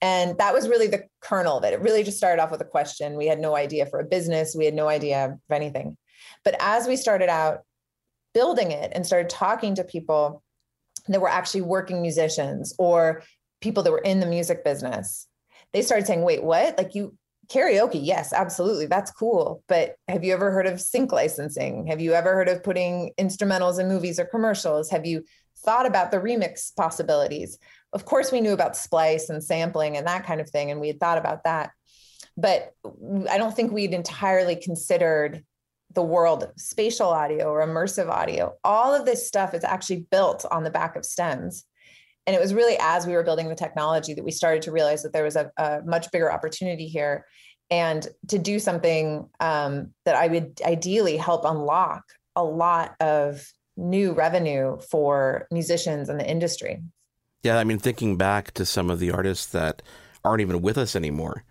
And 0.01 0.38
that 0.38 0.53
was 0.53 0.67
really 0.67 0.88
the 0.88 1.05
kernel 1.21 1.57
of 1.57 1.63
it. 1.63 1.74
It 1.74 1.81
really 1.81 2.03
just 2.03 2.17
started 2.17 2.41
off 2.41 2.51
with 2.51 2.62
a 2.62 2.65
question. 2.65 3.15
We 3.15 3.27
had 3.27 3.39
no 3.39 3.55
idea 3.55 3.86
for 3.86 4.00
a 4.00 4.05
business. 4.05 4.55
We 4.57 4.65
had 4.65 4.74
no 4.74 4.88
idea 4.88 5.25
of 5.25 5.39
anything. 5.50 5.98
But 6.43 6.55
as 6.59 6.88
we 6.88 6.95
started 6.95 7.29
out 7.29 7.63
building 8.33 8.71
it 8.71 8.91
and 8.93 9.05
started 9.05 9.29
talking 9.29 9.75
to 9.75 9.83
people 9.83 10.43
that 11.07 11.21
were 11.21 11.29
actually 11.29 11.61
working 11.61 12.01
musicians 12.01 12.73
or 12.77 13.23
people 13.61 13.83
that 13.83 13.91
were 13.91 13.99
in 13.99 14.19
the 14.19 14.25
music 14.25 14.63
business, 14.63 15.27
they 15.73 15.81
started 15.81 16.07
saying, 16.07 16.21
wait, 16.21 16.43
what? 16.43 16.77
Like 16.77 16.95
you 16.95 17.15
karaoke, 17.47 17.99
yes, 18.01 18.31
absolutely. 18.33 18.85
That's 18.85 19.11
cool. 19.11 19.63
But 19.67 19.95
have 20.07 20.23
you 20.23 20.33
ever 20.33 20.51
heard 20.51 20.67
of 20.67 20.79
sync 20.79 21.11
licensing? 21.11 21.87
Have 21.87 22.01
you 22.01 22.13
ever 22.13 22.33
heard 22.33 22.49
of 22.49 22.63
putting 22.63 23.11
instrumentals 23.19 23.79
in 23.79 23.87
movies 23.87 24.19
or 24.19 24.25
commercials? 24.25 24.89
Have 24.89 25.05
you 25.05 25.23
thought 25.65 25.85
about 25.85 26.11
the 26.11 26.17
remix 26.17 26.75
possibilities? 26.75 27.57
Of 27.91 28.05
course, 28.05 28.31
we 28.31 28.41
knew 28.41 28.53
about 28.53 28.77
splice 28.77 29.29
and 29.29 29.43
sampling 29.43 29.97
and 29.97 30.07
that 30.07 30.25
kind 30.25 30.41
of 30.41 30.49
thing, 30.49 30.71
and 30.71 30.79
we 30.79 30.87
had 30.87 30.99
thought 30.99 31.17
about 31.17 31.43
that. 31.43 31.71
But 32.35 32.71
I 33.29 33.37
don't 33.37 33.55
think 33.55 33.71
we'd 33.71 33.93
entirely 33.93 34.55
considered 34.55 35.43
the 35.93 36.03
world 36.03 36.51
spatial 36.57 37.09
audio 37.09 37.45
or 37.45 37.65
immersive 37.65 38.09
audio 38.09 38.53
all 38.63 38.93
of 38.93 39.05
this 39.05 39.27
stuff 39.27 39.53
is 39.53 39.63
actually 39.63 40.05
built 40.12 40.45
on 40.51 40.63
the 40.63 40.71
back 40.71 40.95
of 40.95 41.05
stems. 41.05 41.65
And 42.25 42.35
it 42.35 42.39
was 42.39 42.53
really 42.53 42.77
as 42.79 43.05
we 43.05 43.13
were 43.13 43.23
building 43.23 43.50
the 43.50 43.55
technology 43.55 44.13
that 44.13 44.23
we 44.23 44.31
started 44.31 44.62
to 44.63 44.71
realize 44.71 45.03
that 45.03 45.12
there 45.12 45.25
was 45.25 45.35
a, 45.35 45.51
a 45.57 45.81
much 45.85 46.09
bigger 46.12 46.31
opportunity 46.31 46.88
here 46.88 47.25
and 47.69 48.07
to 48.27 48.38
do 48.38 48.59
something 48.59 49.27
um, 49.39 49.91
that 50.05 50.15
i 50.15 50.27
would 50.27 50.59
ideally 50.65 51.17
help 51.17 51.43
unlock 51.45 52.03
a 52.35 52.43
lot 52.43 52.95
of 53.00 53.45
new 53.75 54.13
revenue 54.13 54.77
for 54.91 55.47
musicians 55.51 56.07
and 56.09 56.19
the 56.19 56.29
industry. 56.29 56.81
Yeah 57.41 57.57
i 57.57 57.63
mean 57.63 57.79
thinking 57.79 58.17
back 58.17 58.51
to 58.51 58.65
some 58.65 58.89
of 58.89 59.00
the 59.00 59.12
artists 59.12 59.45
that 59.47 59.81
aren't 60.23 60.41
even 60.41 60.62
with 60.62 60.77
us 60.77 60.95
anymore 60.95 61.43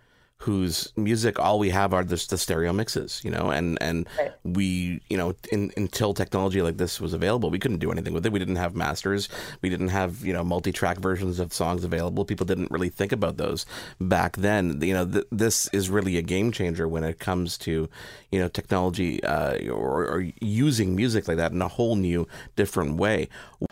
whose 0.43 0.91
music 0.97 1.39
all 1.39 1.57
we 1.57 1.69
have 1.69 1.93
are 1.93 2.03
just 2.03 2.29
the 2.29 2.37
stereo 2.37 2.73
mixes, 2.73 3.21
you 3.23 3.31
know, 3.31 3.49
and 3.49 3.81
and 3.81 4.05
right. 4.19 4.33
we, 4.43 4.99
you 5.09 5.15
know, 5.15 5.33
in, 5.53 5.71
until 5.77 6.13
technology 6.13 6.61
like 6.61 6.75
this 6.75 6.99
was 6.99 7.13
available, 7.13 7.49
we 7.49 7.57
couldn't 7.57 7.77
do 7.77 7.93
anything 7.93 8.13
with 8.13 8.25
it. 8.25 8.31
We 8.33 8.39
didn't 8.39 8.57
have 8.57 8.75
masters, 8.75 9.29
we 9.61 9.69
didn't 9.69 9.87
have 9.87 10.25
you 10.25 10.33
know 10.33 10.43
multi-track 10.43 10.97
versions 10.97 11.39
of 11.39 11.53
songs 11.53 11.85
available. 11.85 12.25
People 12.25 12.45
didn't 12.45 12.71
really 12.71 12.89
think 12.89 13.13
about 13.13 13.37
those 13.37 13.65
back 14.01 14.35
then. 14.35 14.81
You 14.81 14.93
know, 14.93 15.05
th- 15.05 15.27
this 15.31 15.69
is 15.69 15.89
really 15.89 16.17
a 16.17 16.21
game 16.21 16.51
changer 16.51 16.89
when 16.89 17.05
it 17.05 17.19
comes 17.19 17.57
to 17.59 17.89
you 18.29 18.39
know 18.39 18.49
technology 18.49 19.23
uh, 19.23 19.71
or, 19.71 20.05
or 20.05 20.27
using 20.41 20.93
music 20.93 21.29
like 21.29 21.37
that 21.37 21.53
in 21.53 21.61
a 21.61 21.69
whole 21.69 21.95
new, 21.95 22.27
different 22.57 22.97
way. 22.97 23.29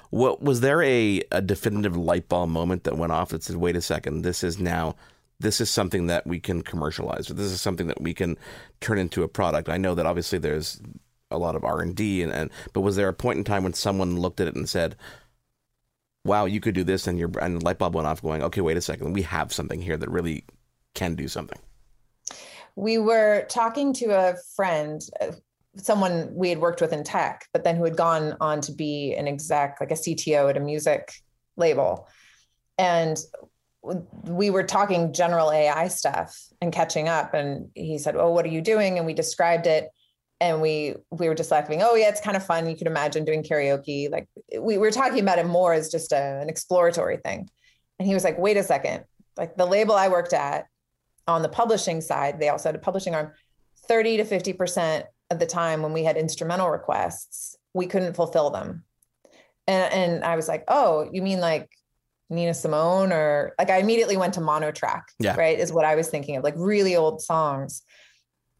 What 0.09 0.41
was 0.41 0.61
there 0.61 0.81
a, 0.81 1.21
a 1.31 1.41
definitive 1.41 1.97
light 1.97 2.29
bulb 2.29 2.49
moment 2.49 2.85
that 2.85 2.97
went 2.97 3.11
off 3.11 3.29
that 3.29 3.43
said, 3.43 3.57
"Wait 3.57 3.75
a 3.75 3.81
second, 3.81 4.21
this 4.21 4.41
is 4.41 4.57
now." 4.57 4.95
This 5.41 5.59
is 5.59 5.69
something 5.69 6.07
that 6.07 6.27
we 6.27 6.39
can 6.39 6.61
commercialize, 6.61 7.29
or 7.29 7.33
this 7.33 7.51
is 7.51 7.61
something 7.61 7.87
that 7.87 8.01
we 8.01 8.13
can 8.13 8.37
turn 8.79 8.99
into 8.99 9.23
a 9.23 9.27
product. 9.27 9.69
I 9.69 9.77
know 9.77 9.95
that 9.95 10.05
obviously 10.05 10.39
there's 10.39 10.79
a 11.31 11.37
lot 11.37 11.55
of 11.55 11.63
R 11.63 11.81
and 11.81 11.99
and 11.99 12.51
but 12.73 12.81
was 12.81 12.95
there 12.95 13.07
a 13.07 13.13
point 13.13 13.37
in 13.37 13.43
time 13.43 13.63
when 13.63 13.73
someone 13.73 14.19
looked 14.19 14.39
at 14.39 14.47
it 14.47 14.55
and 14.55 14.69
said, 14.69 14.95
"Wow, 16.25 16.45
you 16.45 16.59
could 16.59 16.75
do 16.75 16.83
this," 16.83 17.07
and 17.07 17.17
your 17.17 17.31
and 17.41 17.63
light 17.63 17.79
bulb 17.79 17.95
went 17.95 18.07
off, 18.07 18.21
going, 18.21 18.43
"Okay, 18.43 18.61
wait 18.61 18.77
a 18.77 18.81
second, 18.81 19.13
we 19.13 19.23
have 19.23 19.51
something 19.53 19.81
here 19.81 19.97
that 19.97 20.09
really 20.09 20.43
can 20.93 21.15
do 21.15 21.27
something." 21.27 21.59
We 22.75 22.97
were 22.97 23.45
talking 23.49 23.93
to 23.93 24.11
a 24.11 24.35
friend, 24.55 25.01
uh, 25.19 25.31
someone 25.77 26.33
we 26.33 26.49
had 26.49 26.59
worked 26.59 26.81
with 26.81 26.93
in 26.93 27.03
tech, 27.03 27.47
but 27.53 27.63
then 27.63 27.75
who 27.75 27.83
had 27.83 27.97
gone 27.97 28.37
on 28.39 28.61
to 28.61 28.71
be 28.71 29.15
an 29.15 29.27
exec, 29.27 29.77
like 29.79 29.91
a 29.91 29.95
CTO 29.95 30.49
at 30.49 30.57
a 30.57 30.61
music 30.61 31.13
label, 31.57 32.07
and 32.77 33.17
we 33.83 34.49
were 34.49 34.63
talking 34.63 35.11
general 35.11 35.51
AI 35.51 35.87
stuff 35.87 36.37
and 36.61 36.71
catching 36.71 37.07
up. 37.07 37.33
And 37.33 37.69
he 37.75 37.97
said, 37.97 38.15
"Oh, 38.15 38.31
what 38.31 38.45
are 38.45 38.49
you 38.49 38.61
doing?" 38.61 38.97
And 38.97 39.05
we 39.05 39.13
described 39.13 39.67
it 39.67 39.89
and 40.41 40.59
we 40.59 40.95
we 41.11 41.29
were 41.29 41.35
just 41.35 41.51
laughing. 41.51 41.81
Oh 41.83 41.95
yeah 41.95 42.09
it's 42.09 42.19
kind 42.19 42.35
of 42.35 42.45
fun. 42.45 42.67
You 42.67 42.75
could 42.75 42.87
imagine 42.87 43.23
doing 43.23 43.43
karaoke. 43.43 44.11
Like 44.11 44.27
we, 44.51 44.59
we 44.59 44.77
were 44.79 44.91
talking 44.91 45.19
about 45.19 45.39
it 45.39 45.45
more 45.45 45.71
as 45.71 45.89
just 45.89 46.11
a, 46.11 46.39
an 46.41 46.49
exploratory 46.49 47.17
thing. 47.17 47.47
And 47.99 48.07
he 48.07 48.13
was 48.13 48.23
like 48.23 48.37
wait 48.37 48.57
a 48.57 48.63
second. 48.63 49.05
Like 49.37 49.55
the 49.55 49.65
label 49.65 49.95
i 49.95 50.09
worked 50.09 50.33
at 50.33 50.65
on 51.27 51.41
the 51.41 51.49
publishing 51.49 52.01
side 52.01 52.39
they 52.39 52.49
also 52.49 52.69
had 52.69 52.75
a 52.75 52.79
publishing 52.79 53.15
arm 53.15 53.31
30 53.87 54.17
to 54.17 54.25
50 54.25 54.53
percent 54.53 55.05
of 55.29 55.39
the 55.39 55.45
time 55.45 55.81
when 55.81 55.93
we 55.93 56.03
had 56.03 56.17
instrumental 56.17 56.69
requests 56.69 57.55
we 57.73 57.85
couldn't 57.85 58.15
fulfill 58.15 58.49
them. 58.49 58.83
And, 59.67 59.93
and 59.93 60.23
i 60.23 60.35
was 60.35 60.47
like 60.47 60.63
oh 60.67 61.07
you 61.13 61.21
mean 61.21 61.39
like 61.39 61.69
Nina 62.31 62.53
Simone 62.53 63.11
or 63.11 63.53
like 63.59 63.69
I 63.69 63.77
immediately 63.77 64.17
went 64.17 64.33
to 64.35 64.41
monotrack, 64.41 65.09
yeah. 65.19 65.35
right? 65.35 65.59
Is 65.59 65.71
what 65.71 65.85
I 65.85 65.95
was 65.95 66.07
thinking 66.07 66.37
of, 66.37 66.43
like 66.43 66.55
really 66.57 66.95
old 66.95 67.21
songs. 67.21 67.83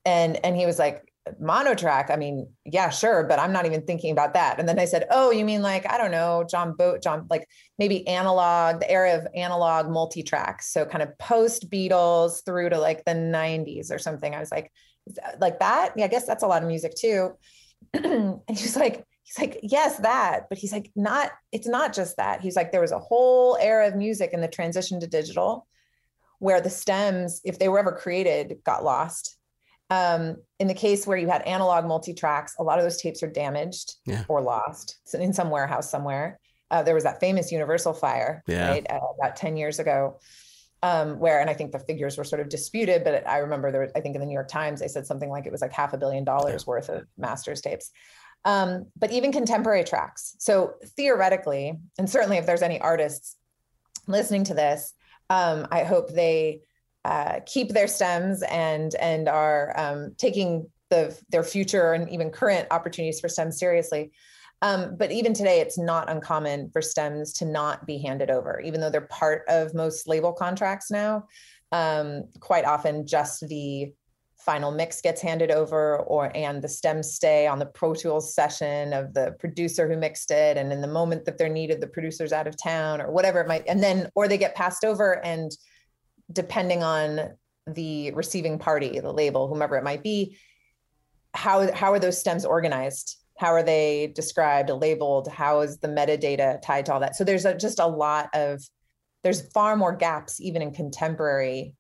And 0.06 0.44
and 0.46 0.56
he 0.56 0.66
was 0.66 0.78
like, 0.78 1.04
mono 1.40 1.76
track, 1.76 2.10
i 2.10 2.16
mean 2.16 2.48
yeah 2.66 2.90
sure 2.90 3.24
but 3.24 3.38
i'm 3.38 3.52
not 3.52 3.66
even 3.66 3.82
thinking 3.86 4.12
about 4.12 4.34
that 4.34 4.60
and 4.60 4.68
then 4.68 4.80
i 4.80 4.86
said 4.86 5.06
oh 5.12 5.30
you 5.30 5.46
mean 5.46 5.62
like 5.62 5.88
i 5.90 5.98
don't 5.98 6.12
know 6.12 6.44
john 6.50 6.74
boat 6.74 7.02
john 7.04 7.28
like 7.30 7.48
maybe 7.78 8.06
analog 8.08 8.80
the 8.80 8.90
era 8.90 9.16
of 9.16 9.28
analog 9.36 9.88
multi-tracks 9.90 10.74
so 10.74 10.84
kind 10.84 11.04
of 11.04 11.16
post 11.20 11.70
beatles 11.70 12.44
through 12.44 12.70
to 12.70 12.80
like 12.80 13.06
the 13.06 13.12
90s 13.12 13.92
or 13.92 14.00
something 14.00 14.34
i 14.34 14.40
was 14.40 14.52
like 14.52 14.72
like 15.40 15.60
that 15.60 15.94
yeah 15.96 16.06
i 16.06 16.08
guess 16.08 16.26
that's 16.26 16.44
a 16.44 16.48
lot 16.48 16.64
of 16.64 16.68
music 16.68 16.94
too 16.96 17.32
and 17.94 18.42
he's 18.48 18.76
like 18.76 19.06
he's 19.32 19.48
like 19.48 19.60
yes 19.64 19.98
that 19.98 20.50
but 20.50 20.58
he's 20.58 20.74
like 20.74 20.92
not 20.96 21.32
it's 21.52 21.68
not 21.68 21.94
just 21.94 22.18
that 22.18 22.42
he's 22.42 22.56
like 22.56 22.72
there 22.72 22.82
was 22.82 22.92
a 22.92 23.00
whole 23.00 23.58
era 23.62 23.88
of 23.88 23.96
music 23.96 24.32
in 24.34 24.42
the 24.42 24.48
transition 24.48 25.00
to 25.00 25.08
digital 25.08 25.68
where 26.40 26.60
the 26.60 26.70
stems 26.70 27.42
if 27.44 27.60
they 27.60 27.70
were 27.70 27.80
ever 27.80 27.92
created 27.92 28.58
got 28.64 28.84
lost 28.84 29.38
um, 29.92 30.38
in 30.58 30.68
the 30.70 30.74
case 30.74 31.06
where 31.06 31.18
you 31.18 31.28
had 31.28 31.42
analog 31.42 31.86
multi 31.86 32.14
tracks, 32.14 32.56
a 32.58 32.64
lot 32.64 32.80
of 32.80 32.86
those 32.86 33.02
tapes 33.02 33.22
are 33.24 33.28
damaged 33.30 33.96
yeah. 34.06 34.24
or 34.30 34.42
lost 34.42 35.00
so 35.04 35.20
in 35.20 35.34
some 35.34 35.50
warehouse 35.50 35.92
somewhere. 35.92 36.40
Uh, 36.72 36.82
there 36.82 36.96
was 36.96 37.04
that 37.04 37.20
famous 37.20 37.52
Universal 37.52 37.94
fire, 37.96 38.42
yeah. 38.48 38.70
right, 38.70 38.90
uh, 38.90 39.00
about 39.20 39.36
10 39.36 39.58
years 39.58 39.80
ago, 39.80 40.18
um, 40.82 41.20
where, 41.20 41.42
and 41.42 41.50
I 41.50 41.54
think 41.54 41.74
the 41.74 41.80
figures 41.80 42.18
were 42.18 42.24
sort 42.24 42.40
of 42.40 42.48
disputed, 42.48 43.04
but 43.04 43.28
I 43.28 43.40
remember 43.40 43.74
there 43.74 43.82
was, 43.82 43.92
I 43.94 44.00
think 44.00 44.16
in 44.16 44.22
the 44.22 44.26
New 44.26 44.34
York 44.34 44.48
Times, 44.48 44.80
they 44.80 44.88
said 44.88 45.06
something 45.06 45.30
like 45.30 45.46
it 45.46 45.52
was 45.52 45.62
like 45.62 45.74
half 45.74 45.92
a 45.92 45.98
billion 45.98 46.24
dollars 46.24 46.64
yeah. 46.64 46.70
worth 46.72 46.88
of 46.88 47.06
master's 47.18 47.60
tapes. 47.60 47.92
Um, 48.44 48.88
but 48.98 49.12
even 49.12 49.32
contemporary 49.32 49.84
tracks. 49.84 50.36
So 50.40 50.74
theoretically, 50.98 51.78
and 52.00 52.10
certainly 52.10 52.38
if 52.38 52.46
there's 52.46 52.64
any 52.64 52.80
artists 52.80 53.36
listening 54.08 54.46
to 54.46 54.54
this, 54.56 54.94
um, 55.30 55.68
I 55.72 55.84
hope 55.84 56.10
they 56.10 56.62
uh, 57.06 57.40
keep 57.46 57.70
their 57.70 57.88
stems 57.88 58.44
and 58.44 58.94
and 58.96 59.28
are 59.28 59.80
um, 59.80 60.16
taking 60.18 60.70
the 60.90 61.18
their 61.30 61.44
future 61.44 61.94
and 61.94 62.10
even 62.10 62.30
current 62.30 62.68
opportunities 62.72 63.20
for 63.20 63.30
STEM 63.30 63.52
seriously. 63.52 64.12
Um, 64.62 64.96
but 64.96 65.12
even 65.12 65.34
today, 65.34 65.60
it's 65.60 65.80
not 65.80 66.10
uncommon 66.10 66.70
for 66.72 66.82
STEMs 66.82 67.34
to 67.40 67.46
not 67.46 67.88
be 67.88 67.98
handed 67.98 68.30
over, 68.30 68.60
even 68.60 68.80
though 68.80 68.92
they're 68.92 69.02
part 69.02 69.44
of 69.48 69.74
most 69.74 70.08
label 70.08 70.34
contracts 70.34 70.92
now. 70.92 71.26
Um, 71.72 72.26
quite 72.40 72.66
often, 72.66 73.08
just 73.08 73.48
the 73.48 73.94
final 74.46 74.72
mix 74.72 75.02
gets 75.02 75.22
handed 75.22 75.52
over, 75.52 75.98
or 75.98 76.32
and 76.36 76.62
the 76.62 76.68
stems 76.68 77.12
stay 77.12 77.48
on 77.48 77.60
the 77.60 77.66
Pro 77.66 77.94
Tools 77.94 78.34
session 78.34 78.94
of 78.94 79.14
the 79.14 79.36
producer 79.40 79.88
who 79.88 79.98
mixed 79.98 80.32
it, 80.32 80.58
and 80.58 80.72
in 80.72 80.82
the 80.82 80.88
moment 80.88 81.26
that 81.26 81.38
they're 81.38 81.50
needed, 81.50 81.82
the 81.82 81.88
producer's 81.88 82.34
out 82.34 82.48
of 82.48 82.58
town, 82.58 83.02
or 83.02 83.12
whatever 83.12 83.40
it 83.42 83.48
might, 83.48 83.66
and 83.68 83.82
then 83.82 84.10
or 84.16 84.28
they 84.28 84.38
get 84.38 84.56
passed 84.56 84.84
over 84.84 85.24
and 85.26 85.52
depending 86.32 86.84
on 86.84 87.32
the 87.68 88.12
receiving 88.12 88.58
party, 88.58 89.00
the 89.00 89.12
label, 89.12 89.48
whomever 89.48 89.76
it 89.78 89.84
might 89.84 90.04
be, 90.04 90.38
how 91.34 91.72
how 91.74 91.92
are 91.92 92.00
those 92.00 92.20
stems 92.20 92.46
organized? 92.46 93.18
How 93.38 93.50
are 93.54 93.64
they 93.64 94.12
described, 94.14 94.70
labeled? 94.70 95.28
How 95.28 95.62
is 95.62 95.78
the 95.80 95.88
metadata 95.88 96.62
tied 96.62 96.86
to 96.88 96.94
all 96.94 97.00
that? 97.00 97.16
So 97.16 97.24
there's 97.24 97.46
a, 97.46 97.56
just 97.56 97.80
a 97.80 97.88
lot 97.88 98.30
of 98.34 98.62
there's 99.24 99.52
far 99.52 99.76
more 99.76 99.96
gaps 99.96 100.42
even 100.42 100.62
in 100.62 100.72
contemporary 100.74 101.74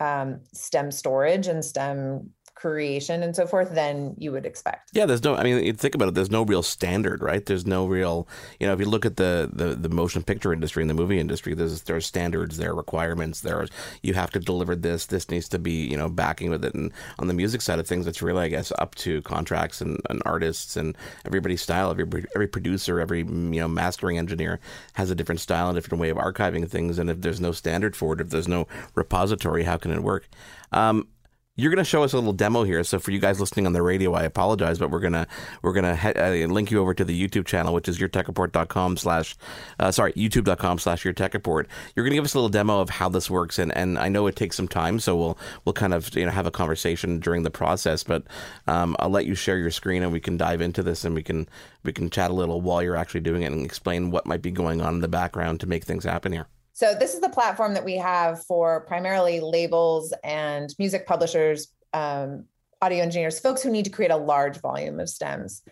um, 0.00 0.40
STEM 0.52 0.90
storage 0.90 1.46
and 1.46 1.64
STEM 1.64 2.30
creation 2.62 3.24
and 3.24 3.34
so 3.34 3.44
forth 3.44 3.74
than 3.74 4.14
you 4.18 4.30
would 4.30 4.46
expect. 4.46 4.90
Yeah, 4.92 5.04
there's 5.04 5.24
no. 5.24 5.34
I 5.34 5.42
mean, 5.42 5.74
think 5.74 5.96
about 5.96 6.06
it. 6.06 6.14
There's 6.14 6.30
no 6.30 6.44
real 6.44 6.62
standard, 6.62 7.20
right? 7.20 7.44
There's 7.44 7.66
no 7.66 7.86
real. 7.86 8.28
You 8.60 8.68
know, 8.68 8.72
if 8.72 8.78
you 8.78 8.86
look 8.86 9.04
at 9.04 9.16
the 9.16 9.50
the, 9.52 9.74
the 9.74 9.88
motion 9.88 10.22
picture 10.22 10.52
industry 10.52 10.80
and 10.80 10.88
the 10.88 10.94
movie 10.94 11.18
industry, 11.18 11.54
there's 11.54 11.82
there's 11.82 12.06
standards, 12.06 12.58
there 12.58 12.70
are 12.70 12.76
requirements. 12.76 13.40
There, 13.40 13.66
you 14.02 14.14
have 14.14 14.30
to 14.30 14.38
deliver 14.38 14.76
this. 14.76 15.06
This 15.06 15.28
needs 15.28 15.48
to 15.48 15.58
be 15.58 15.88
you 15.88 15.96
know 15.96 16.08
backing 16.08 16.50
with 16.50 16.64
it. 16.64 16.72
And 16.74 16.92
on 17.18 17.26
the 17.26 17.34
music 17.34 17.62
side 17.62 17.80
of 17.80 17.86
things, 17.88 18.06
it's 18.06 18.22
really 18.22 18.44
I 18.44 18.48
guess 18.48 18.70
up 18.78 18.94
to 18.96 19.22
contracts 19.22 19.80
and, 19.80 20.00
and 20.08 20.22
artists 20.24 20.76
and 20.76 20.96
everybody's 21.26 21.62
style. 21.62 21.90
Every 21.90 22.24
every 22.36 22.46
producer, 22.46 23.00
every 23.00 23.20
you 23.22 23.60
know 23.60 23.68
mastering 23.68 24.18
engineer 24.18 24.60
has 24.92 25.10
a 25.10 25.16
different 25.16 25.40
style 25.40 25.68
and 25.68 25.76
a 25.76 25.80
different 25.80 26.00
way 26.00 26.10
of 26.10 26.16
archiving 26.16 26.70
things. 26.70 27.00
And 27.00 27.10
if 27.10 27.22
there's 27.22 27.40
no 27.40 27.50
standard 27.50 27.96
for 27.96 28.14
it, 28.14 28.20
if 28.20 28.30
there's 28.30 28.46
no 28.46 28.68
repository, 28.94 29.64
how 29.64 29.78
can 29.78 29.90
it 29.90 30.04
work? 30.04 30.28
Um, 30.70 31.08
you're 31.54 31.70
going 31.70 31.84
to 31.84 31.88
show 31.88 32.02
us 32.02 32.14
a 32.14 32.16
little 32.16 32.32
demo 32.32 32.62
here. 32.62 32.82
So 32.82 32.98
for 32.98 33.10
you 33.10 33.18
guys 33.18 33.38
listening 33.38 33.66
on 33.66 33.74
the 33.74 33.82
radio, 33.82 34.14
I 34.14 34.22
apologize, 34.22 34.78
but 34.78 34.90
we're 34.90 35.00
gonna 35.00 35.26
we're 35.60 35.74
gonna 35.74 35.94
he- 35.94 36.14
uh, 36.14 36.46
link 36.46 36.70
you 36.70 36.80
over 36.80 36.94
to 36.94 37.04
the 37.04 37.28
YouTube 37.28 37.44
channel, 37.44 37.74
which 37.74 37.88
is 37.88 37.98
yourtechreport.com 37.98 38.96
slash 38.96 39.36
uh, 39.78 39.90
sorry 39.90 40.14
youtube.com 40.14 40.78
slash 40.78 41.04
yourtechreport. 41.04 41.66
You're 41.94 42.06
gonna 42.06 42.14
give 42.14 42.24
us 42.24 42.32
a 42.32 42.38
little 42.38 42.48
demo 42.48 42.80
of 42.80 42.88
how 42.88 43.10
this 43.10 43.28
works, 43.28 43.58
and, 43.58 43.76
and 43.76 43.98
I 43.98 44.08
know 44.08 44.26
it 44.28 44.36
takes 44.36 44.56
some 44.56 44.68
time, 44.68 44.98
so 44.98 45.14
we'll 45.14 45.38
we'll 45.66 45.74
kind 45.74 45.92
of 45.92 46.14
you 46.16 46.24
know 46.24 46.32
have 46.32 46.46
a 46.46 46.50
conversation 46.50 47.20
during 47.20 47.42
the 47.42 47.50
process. 47.50 48.02
But 48.02 48.24
um, 48.66 48.96
I'll 48.98 49.10
let 49.10 49.26
you 49.26 49.34
share 49.34 49.58
your 49.58 49.70
screen, 49.70 50.02
and 50.02 50.10
we 50.10 50.20
can 50.20 50.38
dive 50.38 50.62
into 50.62 50.82
this, 50.82 51.04
and 51.04 51.14
we 51.14 51.22
can 51.22 51.46
we 51.82 51.92
can 51.92 52.08
chat 52.08 52.30
a 52.30 52.34
little 52.34 52.62
while 52.62 52.82
you're 52.82 52.96
actually 52.96 53.20
doing 53.20 53.42
it, 53.42 53.52
and 53.52 53.64
explain 53.64 54.10
what 54.10 54.24
might 54.24 54.40
be 54.40 54.50
going 54.50 54.80
on 54.80 54.94
in 54.94 55.00
the 55.00 55.08
background 55.08 55.60
to 55.60 55.66
make 55.66 55.84
things 55.84 56.04
happen 56.04 56.32
here. 56.32 56.46
So 56.82 56.96
this 56.96 57.14
is 57.14 57.20
the 57.20 57.28
platform 57.28 57.74
that 57.74 57.84
we 57.84 57.96
have 57.98 58.44
for 58.44 58.80
primarily 58.86 59.38
labels 59.38 60.12
and 60.24 60.68
music 60.80 61.06
publishers, 61.06 61.68
um, 61.92 62.46
audio 62.80 63.04
engineers, 63.04 63.38
folks 63.38 63.62
who 63.62 63.70
need 63.70 63.84
to 63.84 63.90
create 63.92 64.10
a 64.10 64.16
large 64.16 64.60
volume 64.60 64.98
of 64.98 65.08
stems. 65.08 65.62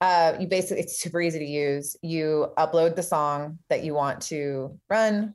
Uh, 0.00 0.32
you 0.40 0.46
basically, 0.46 0.82
it's 0.82 0.98
super 0.98 1.20
easy 1.20 1.38
to 1.38 1.44
use. 1.44 1.98
You 2.00 2.46
upload 2.56 2.96
the 2.96 3.02
song 3.02 3.58
that 3.68 3.84
you 3.84 3.92
want 3.92 4.22
to 4.22 4.80
run. 4.88 5.34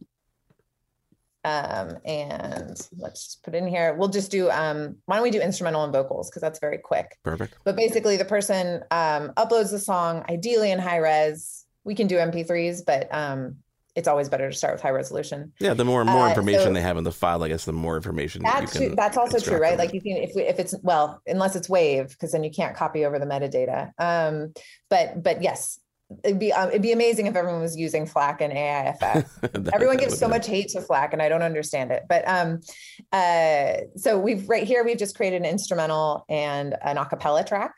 Um, 1.44 1.98
and 2.06 2.90
let's 2.98 3.36
put 3.44 3.54
in 3.54 3.68
here. 3.68 3.94
We'll 3.94 4.10
just 4.10 4.32
do, 4.32 4.50
um, 4.50 4.96
why 5.06 5.18
don't 5.18 5.24
we 5.24 5.30
do 5.30 5.42
instrumental 5.42 5.84
and 5.84 5.94
vocals? 5.94 6.32
Cause 6.32 6.42
that's 6.42 6.58
very 6.58 6.80
quick. 6.80 7.20
Perfect. 7.24 7.54
But 7.66 7.76
basically 7.76 8.18
the 8.18 8.26
person 8.26 8.82
um, 8.90 9.34
uploads 9.38 9.70
the 9.70 9.78
song, 9.78 10.26
ideally 10.28 10.72
in 10.72 10.80
high 10.80 10.98
res. 10.98 11.68
We 11.84 11.94
can 11.94 12.08
do 12.08 12.16
MP3s, 12.16 12.84
but 12.84 13.14
um, 13.14 13.58
it's 14.00 14.08
always 14.08 14.30
better 14.30 14.50
to 14.50 14.56
start 14.56 14.74
with 14.74 14.82
high 14.82 14.90
resolution. 14.90 15.54
Yeah, 15.60 15.76
the 15.76 15.86
more 15.86 16.04
more 16.04 16.26
uh, 16.26 16.30
information 16.30 16.62
so 16.62 16.74
they 16.74 16.82
have 16.82 16.98
in 16.98 17.04
the 17.04 17.12
file, 17.12 17.44
I 17.44 17.50
guess 17.50 17.66
the 17.66 17.74
more 17.74 17.96
information 17.96 18.42
that's 18.42 18.76
true, 18.76 18.96
that's 18.96 19.18
also 19.18 19.40
true, 19.40 19.60
right? 19.60 19.78
Like 19.78 19.94
you 19.94 20.02
can 20.02 20.18
if 20.18 20.36
if 20.36 20.60
it's 20.60 20.74
well, 20.82 21.22
unless 21.28 21.56
it's 21.56 21.70
wave, 21.70 22.10
because 22.10 22.32
then 22.32 22.44
you 22.44 22.50
can't 22.50 22.76
copy 22.76 23.06
over 23.06 23.20
the 23.20 23.26
metadata. 23.26 23.92
Um, 24.00 24.54
but 24.90 25.22
but 25.22 25.44
yes, 25.44 25.80
it'd 26.24 26.40
be 26.40 26.52
um, 26.52 26.70
it'd 26.70 26.82
be 26.82 26.92
amazing 26.92 27.28
if 27.28 27.36
everyone 27.36 27.62
was 27.62 27.78
using 27.78 28.06
FLAC 28.06 28.42
and 28.42 28.54
AIFF. 28.54 29.70
everyone 29.74 29.98
gives 29.98 30.18
so 30.18 30.28
much 30.28 30.48
hate 30.48 30.70
to 30.70 30.82
FLAC, 30.82 31.14
and 31.14 31.22
I 31.22 31.30
don't 31.30 31.44
understand 31.44 31.92
it. 31.92 32.04
But 32.08 32.28
um, 32.28 32.62
uh, 33.12 33.74
so 33.96 34.18
we've 34.18 34.48
right 34.50 34.66
here 34.66 34.84
we've 34.84 34.98
just 34.98 35.16
created 35.16 35.42
an 35.42 35.46
instrumental 35.46 36.26
and 36.30 36.76
an 36.82 36.98
acapella 36.98 37.46
track. 37.46 37.74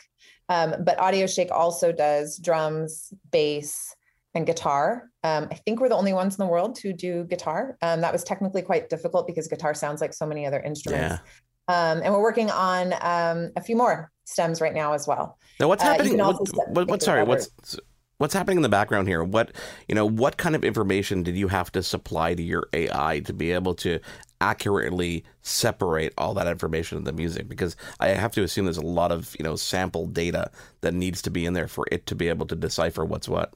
Um, 0.49 0.75
but 0.83 0.97
AudioShake 0.97 1.51
also 1.51 1.93
does 1.93 2.37
drums, 2.37 3.13
bass, 3.31 3.95
and 4.33 4.45
guitar. 4.45 5.09
Um, 5.23 5.47
I 5.51 5.55
think 5.55 5.79
we're 5.79 5.89
the 5.89 5.95
only 5.95 6.13
ones 6.13 6.35
in 6.37 6.45
the 6.45 6.51
world 6.51 6.75
to 6.77 6.93
do 6.93 7.25
guitar. 7.25 7.77
Um, 7.81 8.01
that 8.01 8.13
was 8.13 8.23
technically 8.23 8.61
quite 8.61 8.89
difficult 8.89 9.27
because 9.27 9.47
guitar 9.47 9.73
sounds 9.73 10.01
like 10.01 10.13
so 10.13 10.25
many 10.25 10.45
other 10.45 10.59
instruments. 10.59 11.15
Yeah. 11.15 11.19
Um, 11.67 12.01
and 12.03 12.13
we're 12.13 12.21
working 12.21 12.49
on 12.49 12.93
um, 13.01 13.51
a 13.55 13.61
few 13.61 13.75
more 13.75 14.11
stems 14.25 14.61
right 14.61 14.73
now 14.73 14.93
as 14.93 15.07
well. 15.07 15.37
Now, 15.59 15.67
what's 15.67 15.83
uh, 15.83 15.91
happening? 15.91 16.17
What, 16.17 16.69
what, 16.69 16.87
what 16.87 17.01
sorry, 17.01 17.23
what's 17.23 17.49
what's 18.17 18.33
happening 18.33 18.57
in 18.57 18.61
the 18.61 18.69
background 18.69 19.07
here? 19.07 19.23
What 19.23 19.51
you 19.87 19.95
know, 19.95 20.05
what 20.05 20.37
kind 20.37 20.55
of 20.55 20.63
information 20.63 21.23
did 21.23 21.35
you 21.35 21.47
have 21.47 21.71
to 21.73 21.83
supply 21.83 22.33
to 22.33 22.43
your 22.43 22.67
AI 22.73 23.21
to 23.25 23.33
be 23.33 23.51
able 23.51 23.73
to 23.75 23.99
accurately 24.39 25.23
separate 25.43 26.13
all 26.17 26.33
that 26.33 26.47
information 26.47 26.97
in 26.97 27.03
the 27.03 27.13
music? 27.13 27.47
Because 27.47 27.75
I 27.99 28.09
have 28.09 28.31
to 28.33 28.43
assume 28.43 28.65
there's 28.65 28.77
a 28.77 28.81
lot 28.81 29.11
of 29.11 29.35
you 29.37 29.43
know 29.43 29.55
sample 29.55 30.07
data 30.07 30.51
that 30.81 30.93
needs 30.93 31.21
to 31.23 31.31
be 31.31 31.45
in 31.45 31.53
there 31.53 31.67
for 31.67 31.85
it 31.91 32.05
to 32.07 32.15
be 32.15 32.27
able 32.27 32.47
to 32.47 32.55
decipher 32.55 33.05
what's 33.05 33.29
what. 33.29 33.53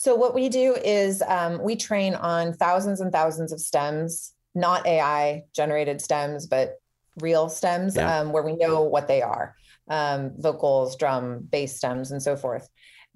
So 0.00 0.14
what 0.14 0.34
we 0.34 0.48
do 0.48 0.74
is 0.82 1.22
um, 1.28 1.62
we 1.62 1.76
train 1.76 2.14
on 2.14 2.54
thousands 2.54 3.02
and 3.02 3.12
thousands 3.12 3.52
of 3.52 3.60
stems, 3.60 4.32
not 4.54 4.86
AI 4.86 5.42
generated 5.54 6.00
stems, 6.00 6.46
but 6.46 6.80
real 7.20 7.50
stems, 7.50 7.96
yeah. 7.96 8.20
um, 8.20 8.32
where 8.32 8.42
we 8.42 8.56
know 8.56 8.80
what 8.80 9.08
they 9.08 9.20
are 9.20 9.54
um, 9.90 10.32
vocals, 10.38 10.96
drum, 10.96 11.40
bass 11.50 11.76
stems, 11.76 12.12
and 12.12 12.22
so 12.22 12.34
forth. 12.34 12.66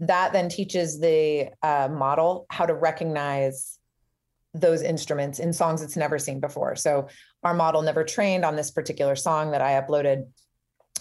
That 0.00 0.34
then 0.34 0.50
teaches 0.50 1.00
the 1.00 1.48
uh, 1.62 1.88
model 1.90 2.44
how 2.50 2.66
to 2.66 2.74
recognize 2.74 3.78
those 4.52 4.82
instruments 4.82 5.38
in 5.38 5.54
songs 5.54 5.80
it's 5.80 5.96
never 5.96 6.18
seen 6.18 6.38
before. 6.38 6.76
So 6.76 7.08
our 7.44 7.54
model 7.54 7.80
never 7.80 8.04
trained 8.04 8.44
on 8.44 8.56
this 8.56 8.70
particular 8.70 9.16
song 9.16 9.52
that 9.52 9.62
I 9.62 9.80
uploaded, 9.80 10.26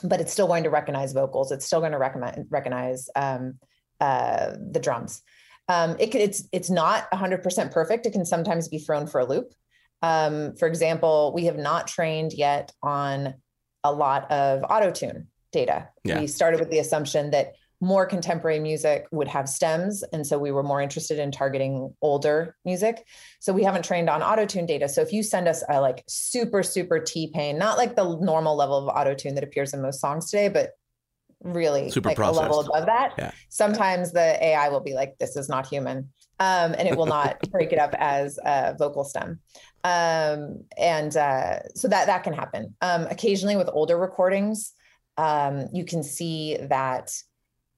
but 0.02 0.22
it's 0.22 0.32
still 0.32 0.48
going 0.48 0.64
to 0.64 0.70
recognize 0.70 1.12
vocals. 1.12 1.52
It's 1.52 1.66
still 1.66 1.82
going 1.82 1.92
to 1.92 1.98
recognize, 1.98 2.40
recognize 2.50 3.10
um, 3.18 3.56
uh, 4.00 4.54
the 4.72 4.80
drums. 4.80 5.22
Um, 5.70 5.96
it 6.00 6.12
can, 6.12 6.22
it's 6.22 6.48
it's 6.52 6.70
not 6.70 7.10
100% 7.12 7.72
perfect. 7.72 8.06
It 8.06 8.12
can 8.12 8.26
sometimes 8.26 8.68
be 8.68 8.80
thrown 8.80 9.08
for 9.08 9.22
a 9.22 9.26
loop. 9.26 9.54
Um, 10.02 10.56
for 10.56 10.68
example, 10.68 11.32
we 11.34 11.46
have 11.46 11.58
not 11.58 11.88
trained 11.88 12.34
yet 12.34 12.74
on 12.82 13.36
a 13.84 13.92
lot 13.92 14.30
of 14.32 14.64
auto 14.70 14.92
tune 14.92 15.28
data. 15.52 15.90
Yeah. 16.04 16.20
We 16.20 16.28
started 16.28 16.60
with 16.60 16.70
the 16.70 16.80
assumption 16.80 17.32
that 17.32 17.54
more 17.84 18.06
contemporary 18.06 18.60
music 18.60 19.08
would 19.12 19.28
have 19.28 19.48
stems. 19.48 20.04
And 20.14 20.26
so 20.26 20.38
we 20.38 20.52
were 20.52 20.64
more 20.64 20.82
interested 20.82 21.20
in 21.20 21.32
targeting 21.32 21.94
older 22.02 22.56
music. 22.64 23.06
So 23.40 23.52
we 23.52 23.64
haven't 23.64 23.84
trained 23.84 24.10
on 24.10 24.24
auto 24.24 24.46
tune 24.46 24.66
data. 24.66 24.88
So 24.88 25.02
if 25.02 25.12
you 25.12 25.22
send 25.22 25.48
us 25.48 25.64
a 25.70 25.82
like 25.82 26.04
super, 26.08 26.64
super 26.64 27.00
T 27.00 27.30
pain, 27.34 27.58
not 27.58 27.78
like 27.78 27.96
the 27.96 28.18
normal 28.20 28.56
level 28.56 28.78
of 28.78 28.96
auto 28.96 29.14
tune 29.14 29.36
that 29.36 29.44
appears 29.44 29.74
in 29.74 29.82
most 29.82 30.00
songs 30.00 30.30
today, 30.30 30.48
but 30.48 30.72
really 31.44 31.90
super 31.92 32.10
like 32.10 32.18
processed. 32.18 32.40
a 32.40 32.42
level 32.42 32.60
above 32.62 32.86
that, 32.88 33.14
yeah. 33.18 33.32
sometimes 33.50 34.12
the 34.12 34.44
AI 34.44 34.70
will 34.70 34.80
be 34.80 34.94
like, 34.94 35.18
this 35.20 35.36
is 35.36 35.50
not 35.50 35.68
human. 35.68 36.10
Um, 36.40 36.74
and 36.78 36.88
it 36.88 36.98
will 36.98 37.06
not 37.06 37.40
break 37.52 37.72
it 37.72 37.80
up 37.80 37.94
as 37.98 38.40
a 38.44 38.76
vocal 38.78 39.04
stem. 39.04 39.40
Um, 39.84 40.64
and 40.78 41.16
uh, 41.16 41.60
so 41.76 41.88
that 41.88 42.08
that 42.08 42.24
can 42.24 42.34
happen. 42.34 42.76
Um, 42.82 43.04
occasionally 43.08 43.56
with 43.56 43.70
older 43.72 43.98
recordings, 43.98 44.74
um, 45.18 45.68
you 45.74 45.86
can 45.86 46.04
see 46.04 46.58
that 46.58 47.12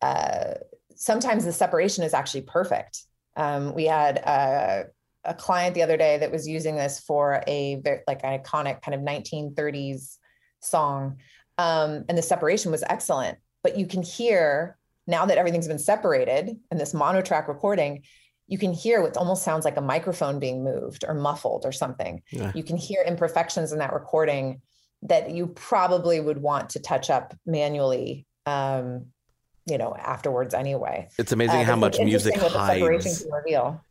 uh, 0.01 0.53
sometimes 0.95 1.45
the 1.45 1.53
separation 1.53 2.03
is 2.03 2.13
actually 2.13 2.41
perfect. 2.41 3.03
Um, 3.35 3.73
we 3.73 3.85
had 3.85 4.17
a, 4.17 4.85
a, 5.25 5.33
client 5.33 5.75
the 5.75 5.83
other 5.83 5.97
day 5.97 6.17
that 6.19 6.31
was 6.31 6.47
using 6.47 6.75
this 6.75 6.99
for 7.01 7.43
a 7.47 7.81
like 8.07 8.21
an 8.23 8.39
iconic 8.39 8.81
kind 8.81 8.95
of 8.95 9.01
1930s 9.01 10.17
song, 10.61 11.17
um, 11.57 12.05
and 12.07 12.17
the 12.17 12.21
separation 12.21 12.71
was 12.71 12.83
excellent. 12.87 13.37
But 13.65 13.79
you 13.79 13.87
can 13.87 14.03
hear 14.03 14.77
now 15.07 15.25
that 15.25 15.39
everything's 15.39 15.67
been 15.67 15.79
separated 15.79 16.55
in 16.69 16.77
this 16.77 16.93
monotrack 16.93 17.47
recording, 17.47 18.03
you 18.45 18.59
can 18.59 18.71
hear 18.71 19.01
what 19.01 19.17
almost 19.17 19.43
sounds 19.43 19.65
like 19.65 19.75
a 19.75 19.81
microphone 19.81 20.37
being 20.37 20.63
moved 20.63 21.03
or 21.07 21.15
muffled 21.15 21.65
or 21.65 21.71
something. 21.71 22.21
Yeah. 22.29 22.51
You 22.53 22.61
can 22.61 22.77
hear 22.77 23.01
imperfections 23.01 23.71
in 23.71 23.79
that 23.79 23.91
recording 23.91 24.61
that 25.01 25.31
you 25.31 25.47
probably 25.47 26.19
would 26.19 26.43
want 26.43 26.69
to 26.69 26.79
touch 26.79 27.09
up 27.09 27.35
manually 27.43 28.27
um, 28.45 29.07
you 29.65 29.77
know 29.77 29.95
afterwards 29.95 30.53
anyway. 30.53 31.07
It's 31.17 31.31
amazing 31.31 31.61
uh, 31.61 31.63
how 31.63 31.75
much 31.75 31.99
music 31.99 32.35
hides. 32.35 33.25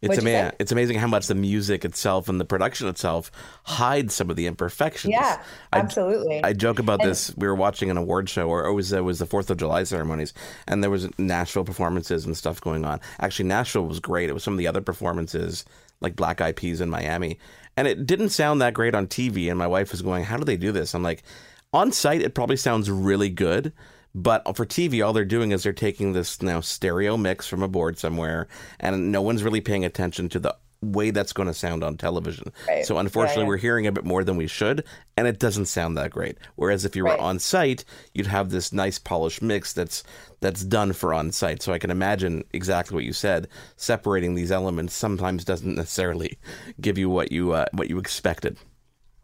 it's 0.03 0.19
amazing 0.19 0.53
it's 0.59 0.73
amazing 0.73 0.99
how 0.99 1.09
much 1.09 1.27
the 1.27 1.35
music 1.35 1.85
itself 1.85 2.29
and 2.29 2.41
the 2.41 2.45
production 2.45 2.87
itself 2.87 3.33
hides 3.65 4.15
some 4.15 4.31
of 4.31 4.37
the 4.37 4.47
imperfections. 4.47 5.13
Yeah 5.13 5.43
absolutely. 5.73 6.45
I, 6.45 6.51
I 6.51 6.53
joke 6.53 6.79
about 6.79 7.01
and, 7.01 7.11
this. 7.11 7.35
We 7.37 7.49
were 7.49 7.57
watching 7.57 7.91
an 7.91 7.97
award 7.97 8.29
show 8.29 8.49
or 8.49 8.67
it 8.67 8.73
was 8.73 8.93
it 8.93 9.01
was 9.01 9.19
the 9.19 9.27
fourth 9.27 9.51
of 9.51 9.57
july 9.57 9.83
ceremonies 9.83 10.33
and 10.69 10.83
there 10.83 10.91
was 10.91 11.09
nashville 11.19 11.65
performances 11.65 12.25
and 12.25 12.37
stuff 12.37 12.61
going 12.61 12.85
on. 12.85 13.01
Actually 13.19 13.49
nashville 13.49 13.87
was 13.87 13.99
great. 13.99 14.31
It 14.31 14.33
was 14.33 14.45
some 14.45 14.55
of 14.55 14.59
the 14.59 14.69
other 14.69 14.81
performances 14.81 15.65
like 16.01 16.15
black 16.15 16.41
eyed 16.41 16.57
peas 16.57 16.81
in 16.81 16.89
miami. 16.89 17.39
And 17.77 17.89
it 17.89 18.07
didn't 18.07 18.29
sound 18.29 18.63
that 18.63 18.75
great 18.75 18.95
on 18.95 19.09
tv 19.09 19.51
and 19.51 19.59
my 19.59 19.67
wife 19.67 19.91
was 19.91 20.03
going 20.03 20.23
how 20.25 20.37
do 20.37 20.45
they 20.45 20.57
do 20.57 20.71
this? 20.71 20.95
I'm 20.95 21.03
like 21.03 21.25
on 21.73 21.91
site 21.91 22.23
it 22.23 22.35
probably 22.35 22.57
sounds 22.57 22.89
really 22.89 23.29
good 23.29 23.73
but 24.15 24.57
for 24.57 24.65
TV, 24.65 25.05
all 25.05 25.13
they're 25.13 25.25
doing 25.25 25.51
is 25.51 25.65
they're 25.65 25.73
taking 25.73 26.13
this 26.13 26.41
now 26.41 26.61
stereo 26.61 27.17
mix 27.17 27.47
from 27.47 27.63
a 27.63 27.69
board 27.69 27.99
somewhere, 27.99 28.47
and 28.79 29.11
no 29.11 29.23
one's 29.23 29.43
really 29.43 29.61
paying 29.61 29.85
attention 29.85 30.29
to 30.31 30.39
the 30.39 30.57
way 30.85 31.11
that's 31.11 31.33
going 31.33 31.49
to 31.49 31.55
sound 31.55 31.83
on 31.83 31.97
television. 31.97 32.53
Right. 32.69 32.85
So 32.85 32.99
unfortunately, 32.99 33.43
yeah, 33.43 33.45
yeah. 33.45 33.49
we're 33.49 33.57
hearing 33.57 33.87
a 33.87 33.93
bit 33.93 34.05
more 34.05 34.23
than 34.23 34.37
we 34.37 34.47
should, 34.47 34.85
and 35.17 35.27
it 35.27 35.39
doesn't 35.39 35.67
sound 35.67 35.97
that 35.97 36.11
great. 36.11 36.39
Whereas 36.57 36.85
if 36.85 36.95
you 36.95 37.05
were 37.05 37.11
right. 37.11 37.19
on 37.19 37.39
site, 37.39 37.85
you'd 38.13 38.27
have 38.27 38.51
this 38.51 38.73
nice 38.73 38.99
polished 38.99 39.43
mix 39.43 39.73
that's 39.73 40.05
that's 40.41 40.63
done 40.63 40.93
for 40.93 41.15
on 41.15 41.33
site. 41.33 41.63
So 41.63 41.73
I 41.73 41.79
can 41.79 41.91
imagine 41.91 42.45
exactly 42.53 42.95
what 42.95 43.05
you 43.05 43.13
said. 43.13 43.49
Separating 43.77 44.35
these 44.35 44.53
elements 44.53 44.95
sometimes 44.95 45.45
doesn't 45.45 45.75
necessarily 45.75 46.39
give 46.81 46.99
you 46.99 47.09
what 47.09 47.33
you 47.33 47.53
uh, 47.53 47.67
what 47.73 47.89
you 47.89 47.99
expected. 47.99 48.59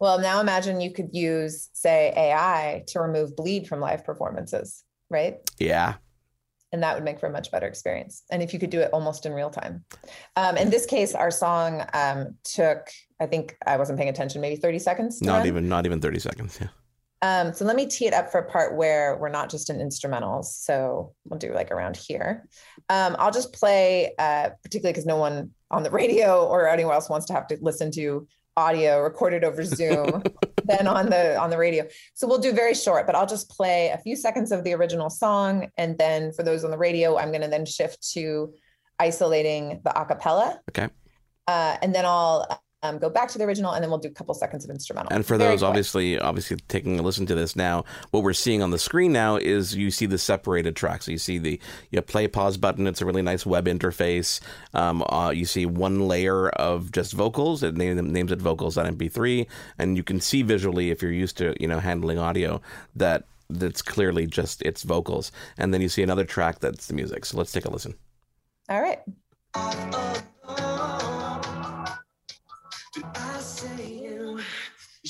Well, 0.01 0.19
now 0.19 0.41
imagine 0.41 0.81
you 0.81 0.91
could 0.91 1.09
use, 1.13 1.69
say, 1.73 2.11
AI 2.17 2.83
to 2.87 2.99
remove 2.99 3.35
bleed 3.35 3.67
from 3.67 3.79
live 3.79 4.03
performances, 4.03 4.83
right? 5.11 5.37
Yeah. 5.59 5.93
And 6.73 6.81
that 6.81 6.95
would 6.95 7.03
make 7.03 7.19
for 7.19 7.27
a 7.27 7.31
much 7.31 7.51
better 7.51 7.67
experience. 7.67 8.23
And 8.31 8.41
if 8.41 8.51
you 8.51 8.57
could 8.57 8.71
do 8.71 8.79
it 8.79 8.89
almost 8.93 9.27
in 9.27 9.33
real 9.33 9.51
time. 9.51 9.85
Um, 10.35 10.57
in 10.57 10.71
this 10.71 10.87
case, 10.87 11.13
our 11.13 11.29
song 11.29 11.85
um, 11.93 12.35
took, 12.43 12.89
I 13.19 13.27
think 13.27 13.55
I 13.67 13.77
wasn't 13.77 13.99
paying 13.99 14.09
attention, 14.09 14.41
maybe 14.41 14.55
30 14.55 14.79
seconds. 14.79 15.21
Not 15.21 15.39
run. 15.39 15.47
even, 15.47 15.69
not 15.69 15.85
even 15.85 16.01
30 16.01 16.17
seconds. 16.17 16.57
Yeah. 16.59 16.69
Um, 17.21 17.53
so 17.53 17.63
let 17.65 17.75
me 17.75 17.85
tee 17.85 18.07
it 18.07 18.15
up 18.15 18.31
for 18.31 18.39
a 18.39 18.49
part 18.49 18.75
where 18.75 19.15
we're 19.17 19.29
not 19.29 19.51
just 19.51 19.69
in 19.69 19.77
instrumentals. 19.77 20.45
So 20.45 21.13
we'll 21.25 21.37
do 21.37 21.53
like 21.53 21.69
around 21.69 21.95
here. 21.95 22.47
Um, 22.89 23.15
I'll 23.19 23.29
just 23.29 23.53
play, 23.53 24.15
uh, 24.17 24.49
particularly 24.63 24.93
because 24.93 25.05
no 25.05 25.17
one 25.17 25.51
on 25.69 25.83
the 25.83 25.91
radio 25.91 26.43
or 26.43 26.67
anywhere 26.67 26.95
else 26.95 27.07
wants 27.07 27.27
to 27.27 27.33
have 27.33 27.45
to 27.49 27.59
listen 27.61 27.91
to 27.91 28.27
audio 28.57 28.99
recorded 29.01 29.43
over 29.43 29.63
Zoom 29.63 30.23
than 30.65 30.87
on 30.87 31.09
the 31.09 31.37
on 31.37 31.49
the 31.49 31.57
radio. 31.57 31.87
So 32.13 32.27
we'll 32.27 32.39
do 32.39 32.53
very 32.53 32.73
short, 32.73 33.05
but 33.05 33.15
I'll 33.15 33.27
just 33.27 33.49
play 33.49 33.89
a 33.89 33.97
few 33.97 34.15
seconds 34.15 34.51
of 34.51 34.63
the 34.63 34.73
original 34.73 35.09
song, 35.09 35.69
and 35.77 35.97
then 35.97 36.31
for 36.33 36.43
those 36.43 36.63
on 36.63 36.71
the 36.71 36.77
radio, 36.77 37.17
I'm 37.17 37.29
going 37.29 37.41
to 37.41 37.47
then 37.47 37.65
shift 37.65 38.11
to 38.11 38.53
isolating 38.99 39.81
the 39.83 39.89
acapella. 39.91 40.59
Okay. 40.69 40.89
Uh, 41.47 41.77
and 41.81 41.93
then 41.93 42.05
I'll 42.05 42.60
um, 42.83 42.97
go 42.97 43.09
back 43.09 43.29
to 43.29 43.37
the 43.37 43.43
original, 43.43 43.73
and 43.73 43.83
then 43.83 43.89
we'll 43.89 43.99
do 43.99 44.07
a 44.07 44.11
couple 44.11 44.33
seconds 44.33 44.63
of 44.63 44.71
instrumental. 44.71 45.13
And 45.13 45.25
for 45.25 45.37
Very 45.37 45.51
those, 45.51 45.59
quick. 45.59 45.69
obviously, 45.69 46.19
obviously 46.19 46.57
taking 46.67 46.99
a 46.99 47.01
listen 47.01 47.25
to 47.27 47.35
this 47.35 47.55
now, 47.55 47.85
what 48.11 48.23
we're 48.23 48.33
seeing 48.33 48.61
on 48.61 48.71
the 48.71 48.79
screen 48.79 49.11
now 49.11 49.35
is 49.35 49.75
you 49.75 49.91
see 49.91 50.05
the 50.05 50.17
separated 50.17 50.75
tracks. 50.75 51.05
So 51.05 51.11
you 51.11 51.17
see 51.17 51.37
the 51.37 51.59
you 51.91 52.01
play 52.01 52.27
pause 52.27 52.57
button. 52.57 52.87
It's 52.87 53.01
a 53.01 53.05
really 53.05 53.21
nice 53.21 53.45
web 53.45 53.65
interface. 53.65 54.39
Um, 54.73 55.03
uh, 55.03 55.29
you 55.29 55.45
see 55.45 55.65
one 55.65 56.07
layer 56.07 56.49
of 56.49 56.91
just 56.91 57.13
vocals. 57.13 57.61
It 57.63 57.77
name, 57.77 57.97
names 58.11 58.31
it 58.31 58.41
vocals 58.41 58.77
on 58.77 58.97
MP3, 58.97 59.47
and 59.77 59.95
you 59.95 60.03
can 60.03 60.19
see 60.19 60.41
visually 60.41 60.89
if 60.89 61.01
you're 61.01 61.11
used 61.11 61.37
to 61.37 61.55
you 61.59 61.67
know 61.67 61.79
handling 61.79 62.17
audio 62.17 62.61
that 62.95 63.25
that's 63.49 63.81
clearly 63.81 64.25
just 64.25 64.61
its 64.63 64.83
vocals. 64.83 65.31
And 65.57 65.73
then 65.73 65.81
you 65.81 65.89
see 65.89 66.03
another 66.03 66.25
track 66.25 66.59
that's 66.59 66.87
the 66.87 66.93
music. 66.93 67.25
So 67.25 67.37
let's 67.37 67.51
take 67.51 67.65
a 67.65 67.69
listen. 67.71 67.95
All 68.69 68.81
right. 68.81 68.99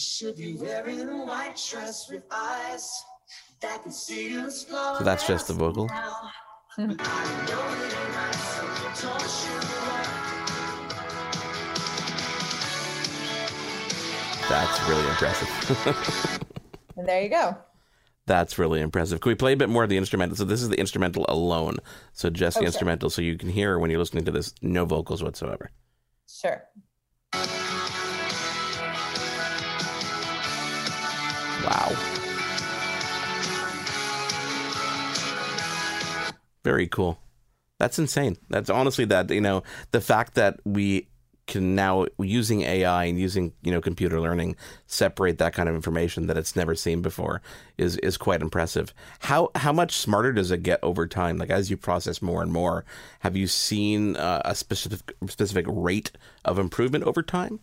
Should 0.01 0.35
be 0.35 0.55
wearing 0.55 0.99
a 0.99 1.25
white 1.25 1.61
dress 1.69 2.09
with 2.09 2.23
eyes 2.31 3.03
that 3.61 3.83
can 3.83 3.91
see 3.91 4.31
you 4.31 4.49
So 4.49 4.97
that's 5.01 5.27
just 5.27 5.47
the 5.47 5.53
vocal. 5.53 5.87
That's 14.49 14.89
really 14.89 15.07
impressive. 15.07 16.41
and 16.97 17.07
there 17.07 17.21
you 17.21 17.29
go. 17.29 17.55
That's 18.25 18.57
really 18.57 18.81
impressive. 18.81 19.21
Can 19.21 19.29
we 19.29 19.35
play 19.35 19.53
a 19.53 19.57
bit 19.57 19.69
more 19.69 19.83
of 19.83 19.89
the 19.89 19.97
instrumental? 19.97 20.35
So 20.35 20.45
this 20.45 20.63
is 20.63 20.69
the 20.69 20.79
instrumental 20.79 21.25
alone. 21.29 21.77
So 22.13 22.29
just 22.29 22.57
the 22.57 22.65
instrumental, 22.65 23.09
so 23.09 23.21
you 23.21 23.37
can 23.37 23.49
hear 23.49 23.77
when 23.77 23.91
you're 23.91 23.99
listening 23.99 24.25
to 24.25 24.31
this, 24.31 24.53
no 24.61 24.85
vocals 24.85 25.21
whatsoever. 25.23 25.69
Sure. 26.27 26.63
Wow. 31.63 31.95
Very 36.63 36.87
cool. 36.87 37.19
That's 37.79 37.97
insane. 37.97 38.37
That's 38.49 38.69
honestly 38.69 39.05
that, 39.05 39.29
you 39.31 39.41
know, 39.41 39.63
the 39.91 40.01
fact 40.01 40.35
that 40.35 40.59
we 40.65 41.07
can 41.47 41.75
now 41.75 42.05
using 42.19 42.61
AI 42.61 43.05
and 43.05 43.19
using 43.19 43.51
you 43.61 43.71
know 43.71 43.81
computer 43.81 44.21
learning 44.21 44.55
separate 44.85 45.37
that 45.39 45.53
kind 45.53 45.67
of 45.67 45.75
information 45.75 46.27
that 46.27 46.37
it's 46.37 46.55
never 46.55 46.75
seen 46.75 47.01
before 47.01 47.41
is 47.77 47.97
is 47.97 48.15
quite 48.15 48.41
impressive. 48.41 48.93
How 49.19 49.49
how 49.55 49.73
much 49.73 49.97
smarter 49.97 50.31
does 50.31 50.51
it 50.51 50.63
get 50.63 50.79
over 50.81 51.07
time? 51.07 51.37
Like 51.37 51.49
as 51.49 51.69
you 51.69 51.75
process 51.75 52.21
more 52.21 52.41
and 52.41 52.53
more, 52.53 52.85
have 53.19 53.35
you 53.35 53.47
seen 53.47 54.15
uh, 54.15 54.41
a 54.45 54.55
specific 54.55 55.13
specific 55.27 55.65
rate 55.67 56.11
of 56.45 56.57
improvement 56.57 57.03
over 57.03 57.21
time? 57.21 57.59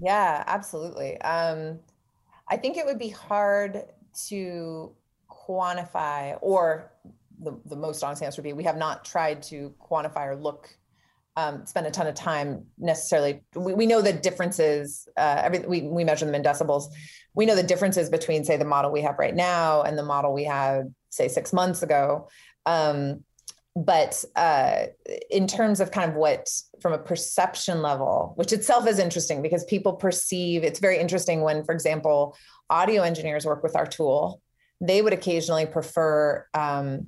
Yeah, 0.00 0.42
absolutely. 0.46 1.20
Um, 1.20 1.78
I 2.50 2.56
think 2.56 2.76
it 2.76 2.84
would 2.84 2.98
be 2.98 3.10
hard 3.10 3.84
to 4.28 4.92
quantify, 5.30 6.36
or 6.42 6.92
the, 7.38 7.52
the 7.66 7.76
most 7.76 8.02
honest 8.02 8.22
answer 8.22 8.42
would 8.42 8.48
be 8.48 8.52
we 8.52 8.64
have 8.64 8.76
not 8.76 9.04
tried 9.04 9.42
to 9.44 9.72
quantify 9.80 10.26
or 10.26 10.36
look 10.36 10.68
um, 11.36 11.64
spend 11.64 11.86
a 11.86 11.90
ton 11.90 12.06
of 12.06 12.14
time 12.14 12.66
necessarily. 12.76 13.40
We, 13.54 13.74
we 13.74 13.86
know 13.86 14.02
the 14.02 14.12
differences. 14.12 15.08
Uh, 15.16 15.40
every, 15.44 15.60
we 15.60 15.82
we 15.82 16.04
measure 16.04 16.26
them 16.26 16.34
in 16.34 16.42
decibels. 16.42 16.86
We 17.34 17.46
know 17.46 17.54
the 17.54 17.62
differences 17.62 18.10
between, 18.10 18.44
say, 18.44 18.56
the 18.56 18.64
model 18.64 18.90
we 18.90 19.02
have 19.02 19.18
right 19.18 19.34
now 19.34 19.82
and 19.82 19.96
the 19.96 20.02
model 20.02 20.34
we 20.34 20.44
had, 20.44 20.92
say, 21.10 21.28
six 21.28 21.52
months 21.52 21.82
ago. 21.82 22.28
Um, 22.66 23.24
but 23.80 24.22
uh, 24.36 24.84
in 25.30 25.46
terms 25.46 25.80
of 25.80 25.90
kind 25.90 26.10
of 26.10 26.16
what, 26.16 26.46
from 26.82 26.92
a 26.92 26.98
perception 26.98 27.80
level, 27.80 28.34
which 28.36 28.52
itself 28.52 28.86
is 28.86 28.98
interesting 28.98 29.40
because 29.40 29.64
people 29.64 29.94
perceive 29.94 30.62
it's 30.62 30.80
very 30.80 30.98
interesting 30.98 31.40
when, 31.40 31.64
for 31.64 31.72
example, 31.72 32.36
audio 32.68 33.02
engineers 33.02 33.46
work 33.46 33.62
with 33.62 33.74
our 33.74 33.86
tool. 33.86 34.42
They 34.82 35.00
would 35.00 35.14
occasionally 35.14 35.64
prefer 35.64 36.46
um, 36.52 37.06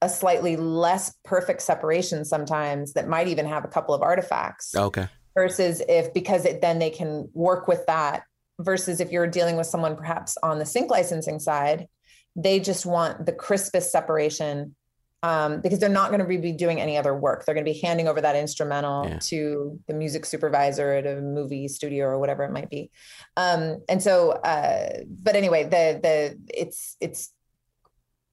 a 0.00 0.08
slightly 0.08 0.56
less 0.56 1.14
perfect 1.22 1.60
separation 1.60 2.24
sometimes 2.24 2.94
that 2.94 3.06
might 3.06 3.28
even 3.28 3.44
have 3.44 3.66
a 3.66 3.68
couple 3.68 3.94
of 3.94 4.00
artifacts. 4.00 4.74
Okay. 4.74 5.06
Versus 5.34 5.82
if 5.86 6.14
because 6.14 6.46
it 6.46 6.62
then 6.62 6.78
they 6.78 6.90
can 6.90 7.28
work 7.34 7.68
with 7.68 7.84
that 7.86 8.22
versus 8.58 9.00
if 9.00 9.12
you're 9.12 9.26
dealing 9.26 9.56
with 9.56 9.66
someone 9.66 9.96
perhaps 9.96 10.38
on 10.42 10.58
the 10.58 10.66
sync 10.66 10.90
licensing 10.90 11.38
side, 11.38 11.88
they 12.36 12.58
just 12.58 12.86
want 12.86 13.26
the 13.26 13.32
crispest 13.32 13.92
separation 13.92 14.74
um, 15.22 15.60
because 15.60 15.78
they're 15.78 15.88
not 15.88 16.10
going 16.10 16.20
to 16.20 16.40
be 16.40 16.52
doing 16.52 16.80
any 16.80 16.96
other 16.96 17.14
work. 17.14 17.44
They're 17.44 17.54
going 17.54 17.64
to 17.64 17.72
be 17.72 17.78
handing 17.78 18.08
over 18.08 18.20
that 18.20 18.34
instrumental 18.34 19.06
yeah. 19.08 19.18
to 19.22 19.78
the 19.86 19.94
music 19.94 20.26
supervisor 20.26 20.92
at 20.92 21.06
a 21.06 21.20
movie 21.20 21.68
studio 21.68 22.06
or 22.06 22.18
whatever 22.18 22.42
it 22.44 22.50
might 22.50 22.68
be. 22.68 22.90
Um, 23.36 23.82
and 23.88 24.02
so, 24.02 24.32
uh, 24.32 25.00
but 25.22 25.36
anyway, 25.36 25.64
the 25.64 26.00
the 26.02 26.38
it's 26.52 26.96
it's 27.00 27.32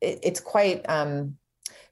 it, 0.01 0.19
it's 0.23 0.39
quite 0.39 0.87
um, 0.89 1.37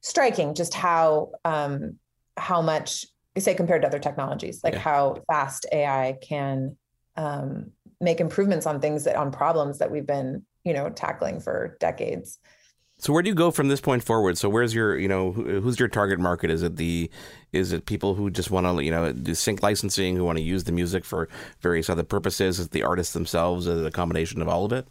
striking 0.02 0.56
just 0.56 0.74
how 0.74 1.32
um, 1.46 1.98
how 2.36 2.62
much 2.62 3.06
say 3.38 3.54
compared 3.54 3.84
to 3.84 3.88
other 3.88 4.00
technologies, 4.00 4.62
like 4.64 4.74
yeah. 4.74 4.80
how 4.80 5.22
fast 5.30 5.68
AI 5.72 6.18
can 6.22 6.76
um, 7.16 7.72
make 8.02 8.20
improvements 8.20 8.66
on 8.66 8.80
things 8.80 9.04
that 9.04 9.16
on 9.16 9.32
problems 9.32 9.78
that 9.78 9.92
we've 9.92 10.08
been 10.08 10.44
you 10.64 10.74
know 10.74 10.90
tackling 10.90 11.40
for 11.40 11.78
decades. 11.80 12.40
So 13.00 13.14
where 13.14 13.22
do 13.22 13.30
you 13.30 13.36
go 13.36 13.52
from 13.52 13.68
this 13.68 13.80
point 13.80 14.04
forward? 14.04 14.38
So 14.40 14.50
where's 14.50 14.74
your, 14.74 14.98
you 14.98 15.08
know, 15.08 15.32
who's 15.32 15.80
your 15.80 15.88
target 15.88 16.20
market? 16.20 16.50
Is 16.50 16.64
it 16.64 16.78
the, 16.78 17.12
is 17.54 17.72
it 17.72 17.86
people 17.86 18.16
who 18.16 18.32
just 18.32 18.50
want 18.50 18.66
to, 18.66 18.84
you 18.84 18.90
know, 18.90 19.14
do 19.14 19.36
sync 19.36 19.62
licensing, 19.62 20.16
who 20.16 20.24
want 20.24 20.40
to 20.40 20.44
use 20.44 20.64
the 20.64 20.72
music 20.72 21.06
for 21.06 21.30
various 21.62 21.92
other 21.92 22.04
purposes? 22.04 22.60
Is 22.60 22.66
it 22.66 22.72
the 22.72 22.84
artists 22.84 23.14
themselves? 23.14 23.68
Is 23.68 23.82
it 23.82 23.86
a 23.86 23.92
combination 23.92 24.42
of 24.42 24.48
all 24.48 24.66
of 24.66 24.74
it? 24.74 24.88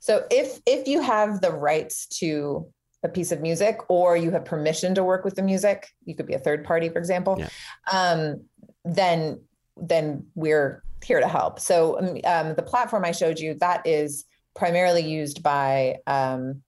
So 0.00 0.24
if 0.30 0.60
if 0.66 0.86
you 0.86 1.00
have 1.00 1.40
the 1.40 1.50
rights 1.50 2.06
to 2.18 2.66
a 3.04 3.08
piece 3.08 3.32
of 3.32 3.40
music 3.40 3.78
or 3.88 4.16
you 4.16 4.30
have 4.30 4.44
permission 4.44 4.94
to 4.94 5.04
work 5.04 5.24
with 5.24 5.34
the 5.34 5.42
music 5.42 5.88
you 6.04 6.14
could 6.14 6.26
be 6.26 6.32
a 6.32 6.38
third 6.38 6.64
party 6.64 6.88
for 6.88 6.98
example 6.98 7.36
yeah. 7.38 7.48
um, 7.92 8.40
then 8.84 9.38
then 9.76 10.24
we're 10.34 10.82
here 11.04 11.20
to 11.20 11.28
help 11.28 11.60
so 11.60 11.98
um, 11.98 12.18
um, 12.24 12.54
the 12.54 12.62
platform 12.62 13.04
i 13.04 13.12
showed 13.12 13.38
you 13.38 13.52
that 13.54 13.86
is 13.86 14.24
primarily 14.54 15.02
used 15.02 15.42
by 15.42 15.96
um, 16.06 16.62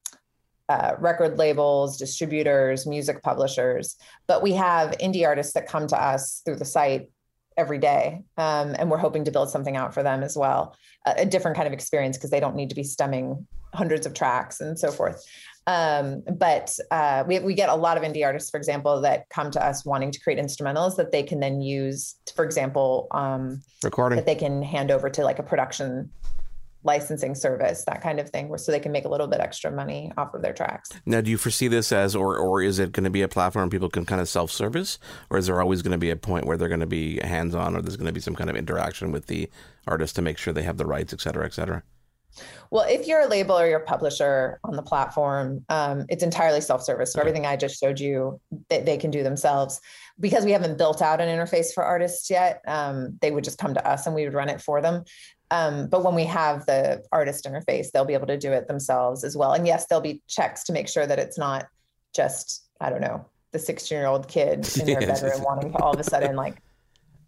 uh, 0.69 0.93
record 0.99 1.39
labels 1.39 1.97
distributors 1.97 2.87
music 2.87 3.23
publishers 3.23 3.97
but 4.27 4.43
we 4.43 4.53
have 4.53 4.91
indie 4.99 5.27
artists 5.27 5.53
that 5.53 5.69
come 5.69 5.87
to 5.87 5.97
us 5.97 6.43
through 6.45 6.57
the 6.57 6.65
site 6.65 7.09
every 7.57 7.79
day 7.79 8.23
um, 8.37 8.75
and 8.79 8.91
we're 8.91 8.99
hoping 8.99 9.25
to 9.25 9.31
build 9.31 9.51
something 9.51 9.77
out 9.77 9.95
for 9.95 10.03
them 10.03 10.23
as 10.23 10.37
well. 10.37 10.77
A, 11.07 11.15
a 11.19 11.27
different 11.27 11.57
kind 11.57 11.67
of 11.67 11.73
experience 11.73 12.17
because 12.17 12.31
they 12.31 12.41
don't 12.41 12.55
need 12.55 12.69
to 12.69 12.75
be 12.75 12.83
stemming 12.83 13.47
hundreds 13.75 14.07
of 14.07 14.15
tracks 14.15 14.61
and 14.61 14.79
so 14.79 14.91
forth. 14.91 15.23
Um, 15.67 16.23
but 16.39 16.77
uh, 16.93 17.25
we, 17.27 17.41
we 17.41 17.55
get 17.55 17.69
a 17.69 17.75
lot 17.75 17.97
of 17.97 18.05
indie 18.05 18.25
artists, 18.25 18.51
for 18.51 18.57
example, 18.57 19.01
that 19.01 19.29
come 19.31 19.51
to 19.51 19.65
us 19.65 19.85
wanting 19.85 20.13
to 20.13 20.21
create 20.21 20.39
instrumentals 20.39 20.97
that 20.97 21.11
they 21.11 21.25
can 21.25 21.41
then 21.41 21.61
use, 21.61 22.17
for 22.37 22.45
example, 22.45 23.09
um, 23.11 23.63
recording. 23.83 24.17
that 24.17 24.27
they 24.27 24.37
can 24.37 24.63
hand 24.63 24.91
over 24.91 25.11
to 25.11 25.25
like 25.25 25.41
a 25.41 25.43
production 25.43 26.11
licensing 26.87 27.35
service, 27.35 27.85
that 27.85 28.01
kind 28.01 28.19
of 28.19 28.31
thing, 28.31 28.57
so 28.57 28.73
they 28.73 28.81
can 28.81 28.93
make 28.93 29.05
a 29.05 29.09
little 29.09 29.27
bit 29.27 29.41
extra 29.41 29.71
money 29.71 30.13
off 30.17 30.33
of 30.33 30.41
their 30.41 30.55
tracks. 30.55 30.91
Now, 31.05 31.21
do 31.21 31.31
you 31.31 31.37
foresee 31.37 31.69
this 31.69 31.93
as, 31.93 32.17
or 32.17 32.39
or 32.39 32.63
is 32.63 32.79
it 32.79 32.93
going 32.93 33.05
to 33.05 33.11
be 33.11 33.23
a 33.23 33.29
platform 33.29 33.69
people 33.69 33.91
can 33.91 34.07
kind 34.07 34.21
of 34.21 34.29
self 34.29 34.51
service, 34.51 34.99
or 35.29 35.37
is 35.37 35.47
there 35.47 35.61
always 35.61 35.83
going 35.83 35.93
to 35.93 35.99
be 35.99 36.11
a 36.11 36.17
point 36.17 36.47
where 36.47 36.57
they're 36.57 36.69
going 36.69 36.81
to 36.81 36.87
be 36.87 37.21
hands 37.21 37.55
on, 37.55 37.77
or 37.77 37.83
there's 37.83 37.97
going 37.97 38.07
to 38.07 38.13
be 38.13 38.21
some 38.21 38.35
kind 38.35 38.49
of 38.49 38.57
interaction 38.57 39.13
with 39.13 39.27
the 39.27 39.51
artist 39.87 40.17
to 40.17 40.23
make 40.23 40.39
sure 40.39 40.53
they 40.53 40.63
have 40.63 40.79
the 40.79 40.87
rights, 40.87 41.13
et 41.13 41.21
cetera, 41.21 41.45
et 41.45 41.53
cetera? 41.53 41.83
Well, 42.71 42.87
if 42.89 43.07
you're 43.07 43.23
a 43.23 43.27
label 43.27 43.59
or 43.59 43.67
you're 43.67 43.81
a 43.81 43.85
publisher 43.85 44.61
on 44.65 44.77
the 44.77 44.83
platform, 44.83 45.65
um, 45.69 46.05
it's 46.09 46.23
entirely 46.23 46.61
self-service. 46.61 47.13
So 47.13 47.21
everything 47.21 47.47
I 47.47 47.57
just 47.57 47.81
showed 47.81 48.01
you, 48.01 48.41
they, 48.69 48.83
they, 48.83 48.97
can 48.99 49.11
do 49.11 49.23
themselves. 49.23 49.81
Because 50.19 50.45
we 50.45 50.53
haven't 50.53 50.79
built 50.79 51.03
out 51.03 51.21
an 51.21 51.29
interface 51.29 51.73
for 51.75 51.85
artists 51.85 52.31
yet, 52.31 52.63
um, 52.67 53.19
they 53.21 53.31
would 53.31 53.45
just 53.45 53.59
come 53.59 53.75
to 53.75 53.87
us 53.87 54.07
and 54.07 54.15
we 54.15 54.25
would 54.25 54.35
run 54.35 54.49
it 54.49 54.61
for 54.61 54.81
them. 54.81 55.05
Um, 55.51 55.87
but 55.87 56.03
when 56.05 56.15
we 56.15 56.25
have 56.25 56.67
the 56.67 57.05
artist 57.13 57.45
interface, 57.45 57.91
they'll 57.93 58.05
be 58.05 58.15
able 58.15 58.27
to 58.27 58.39
do 58.39 58.53
it 58.53 58.67
themselves 58.67 59.23
as 59.23 59.37
well. 59.37 59.53
And 59.53 59.67
yes, 59.67 59.87
there'll 59.87 60.03
be 60.03 60.23
checks 60.27 60.65
to 60.65 60.73
make 60.73 60.89
sure 60.89 61.07
that 61.07 61.19
it's 61.19 61.39
not 61.39 61.67
just 62.15 62.65
I 62.81 62.91
don't 62.91 63.01
know 63.01 63.25
the 63.53 63.59
16 63.59 63.97
year 63.97 64.07
old 64.07 64.29
kid 64.29 64.69
in 64.81 64.87
their 64.87 65.01
bedroom 65.01 65.43
wanting 65.43 65.73
to 65.73 65.79
all 65.79 65.93
of 65.93 66.01
a 66.01 66.05
sudden 66.05 66.37
like 66.37 66.57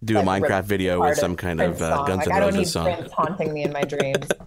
do 0.04 0.14
like, 0.14 0.24
a 0.24 0.28
Minecraft 0.28 0.64
video 0.64 1.00
with 1.00 1.18
some 1.18 1.36
kind 1.36 1.60
of 1.60 1.80
uh, 1.82 2.04
Guns 2.04 2.26
like, 2.26 2.36
N' 2.36 2.42
Roses 2.42 2.72
song. 2.72 2.86
I 2.86 2.90
don't 2.90 2.94
need 2.94 3.02
Prince 3.02 3.12
haunting 3.12 3.52
me 3.52 3.62
in 3.64 3.72
my 3.72 3.82
dreams. 3.82 4.26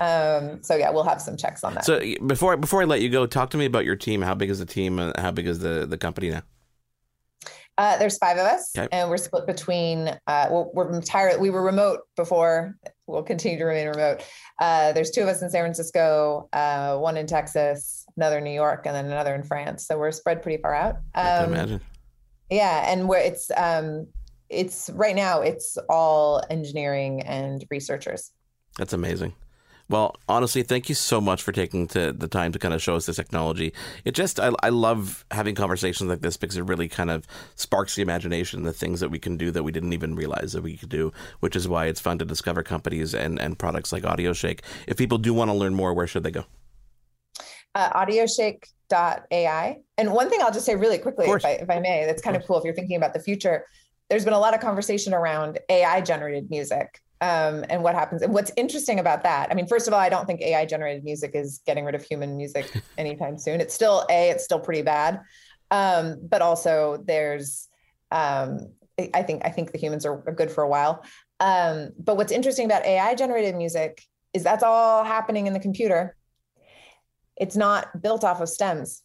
Um, 0.00 0.60
so 0.62 0.74
yeah, 0.74 0.90
we'll 0.90 1.04
have 1.04 1.20
some 1.20 1.36
checks 1.36 1.62
on 1.62 1.74
that. 1.74 1.84
So 1.84 2.02
before 2.26 2.56
before 2.56 2.82
I 2.82 2.86
let 2.86 3.02
you 3.02 3.08
go, 3.08 3.24
talk 3.24 3.50
to 3.50 3.56
me 3.56 3.66
about 3.66 3.84
your 3.84 3.94
team. 3.94 4.20
How 4.20 4.34
big 4.34 4.50
is 4.50 4.58
the 4.58 4.66
team? 4.66 4.98
How 5.16 5.30
big 5.30 5.46
is 5.46 5.60
the 5.60 5.86
the 5.86 5.96
company 5.96 6.30
now? 6.30 6.42
Uh, 7.78 7.96
there's 7.96 8.18
five 8.18 8.36
of 8.36 8.44
us, 8.44 8.72
okay. 8.76 8.88
and 8.92 9.08
we're 9.08 9.16
split 9.16 9.46
between. 9.46 10.16
Uh, 10.26 10.48
we're, 10.50 10.66
we're 10.74 10.92
entirely. 10.92 11.40
We 11.40 11.50
were 11.50 11.62
remote 11.62 12.00
before. 12.16 12.76
We'll 13.06 13.22
continue 13.22 13.58
to 13.58 13.64
remain 13.64 13.88
remote. 13.88 14.22
Uh, 14.60 14.92
there's 14.92 15.10
two 15.10 15.22
of 15.22 15.28
us 15.28 15.42
in 15.42 15.50
San 15.50 15.62
Francisco, 15.62 16.48
uh, 16.52 16.96
one 16.98 17.16
in 17.16 17.26
Texas, 17.26 18.04
another 18.16 18.38
in 18.38 18.44
New 18.44 18.50
York, 18.52 18.86
and 18.86 18.94
then 18.94 19.06
another 19.06 19.34
in 19.34 19.42
France. 19.42 19.86
So 19.86 19.98
we're 19.98 20.12
spread 20.12 20.42
pretty 20.42 20.60
far 20.60 20.74
out. 20.74 20.96
Um, 20.96 21.02
I 21.14 21.22
can 21.22 21.44
um, 21.44 21.52
imagine. 21.52 21.80
Yeah, 22.50 22.92
and 22.92 23.08
where 23.08 23.22
it's 23.22 23.50
um, 23.56 24.06
it's 24.50 24.90
right 24.90 25.16
now 25.16 25.40
it's 25.40 25.78
all 25.88 26.42
engineering 26.50 27.22
and 27.22 27.64
researchers. 27.70 28.32
That's 28.78 28.92
amazing. 28.92 29.34
Well, 29.92 30.16
honestly, 30.26 30.62
thank 30.62 30.88
you 30.88 30.94
so 30.94 31.20
much 31.20 31.42
for 31.42 31.52
taking 31.52 31.86
to, 31.88 32.14
the 32.14 32.26
time 32.26 32.50
to 32.52 32.58
kind 32.58 32.72
of 32.72 32.80
show 32.80 32.96
us 32.96 33.04
this 33.04 33.16
technology. 33.16 33.74
It 34.06 34.12
just, 34.12 34.40
I, 34.40 34.50
I 34.62 34.70
love 34.70 35.26
having 35.30 35.54
conversations 35.54 36.08
like 36.08 36.22
this 36.22 36.38
because 36.38 36.56
it 36.56 36.62
really 36.62 36.88
kind 36.88 37.10
of 37.10 37.26
sparks 37.56 37.94
the 37.94 38.00
imagination, 38.00 38.62
the 38.62 38.72
things 38.72 39.00
that 39.00 39.10
we 39.10 39.18
can 39.18 39.36
do 39.36 39.50
that 39.50 39.64
we 39.64 39.70
didn't 39.70 39.92
even 39.92 40.14
realize 40.14 40.54
that 40.54 40.62
we 40.62 40.78
could 40.78 40.88
do, 40.88 41.12
which 41.40 41.54
is 41.54 41.68
why 41.68 41.86
it's 41.86 42.00
fun 42.00 42.16
to 42.20 42.24
discover 42.24 42.62
companies 42.62 43.14
and, 43.14 43.38
and 43.38 43.58
products 43.58 43.92
like 43.92 44.04
AudioShake. 44.04 44.60
If 44.86 44.96
people 44.96 45.18
do 45.18 45.34
want 45.34 45.50
to 45.50 45.54
learn 45.54 45.74
more, 45.74 45.92
where 45.92 46.06
should 46.06 46.22
they 46.22 46.30
go? 46.30 46.46
Uh, 47.74 47.90
audioshake.ai. 47.90 49.78
And 49.98 50.12
one 50.14 50.30
thing 50.30 50.40
I'll 50.40 50.52
just 50.52 50.64
say 50.64 50.74
really 50.74 50.96
quickly, 50.96 51.26
if 51.26 51.44
I, 51.44 51.50
if 51.50 51.68
I 51.68 51.80
may, 51.80 52.06
that's 52.06 52.22
kind 52.22 52.34
of, 52.34 52.40
of 52.40 52.48
cool 52.48 52.56
if 52.56 52.64
you're 52.64 52.74
thinking 52.74 52.96
about 52.96 53.12
the 53.12 53.20
future. 53.20 53.66
There's 54.08 54.24
been 54.24 54.32
a 54.32 54.40
lot 54.40 54.54
of 54.54 54.60
conversation 54.60 55.12
around 55.12 55.58
AI 55.68 56.00
generated 56.00 56.48
music 56.48 57.02
um, 57.22 57.64
and 57.70 57.84
what 57.84 57.94
happens. 57.94 58.20
And 58.20 58.34
what's 58.34 58.50
interesting 58.56 58.98
about 58.98 59.22
that, 59.22 59.48
I 59.50 59.54
mean, 59.54 59.68
first 59.68 59.86
of 59.86 59.94
all, 59.94 60.00
I 60.00 60.08
don't 60.08 60.26
think 60.26 60.42
AI 60.42 60.66
generated 60.66 61.04
music 61.04 61.30
is 61.34 61.62
getting 61.64 61.84
rid 61.84 61.94
of 61.94 62.02
human 62.02 62.36
music 62.36 62.68
anytime 62.98 63.38
soon. 63.38 63.60
It's 63.60 63.72
still 63.72 64.04
a, 64.10 64.30
it's 64.30 64.42
still 64.42 64.58
pretty 64.58 64.82
bad. 64.82 65.20
Um, 65.70 66.18
but 66.28 66.42
also 66.42 67.02
there's, 67.06 67.68
um, 68.10 68.72
I 69.14 69.22
think, 69.22 69.42
I 69.44 69.50
think 69.50 69.70
the 69.70 69.78
humans 69.78 70.04
are 70.04 70.18
good 70.36 70.50
for 70.50 70.64
a 70.64 70.68
while. 70.68 71.04
Um, 71.38 71.90
but 71.96 72.16
what's 72.16 72.32
interesting 72.32 72.66
about 72.66 72.84
AI 72.84 73.14
generated 73.14 73.54
music 73.54 74.02
is 74.34 74.42
that's 74.42 74.64
all 74.64 75.04
happening 75.04 75.46
in 75.46 75.52
the 75.52 75.60
computer. 75.60 76.16
It's 77.36 77.54
not 77.54 78.02
built 78.02 78.24
off 78.24 78.40
of 78.40 78.48
stems. 78.48 79.02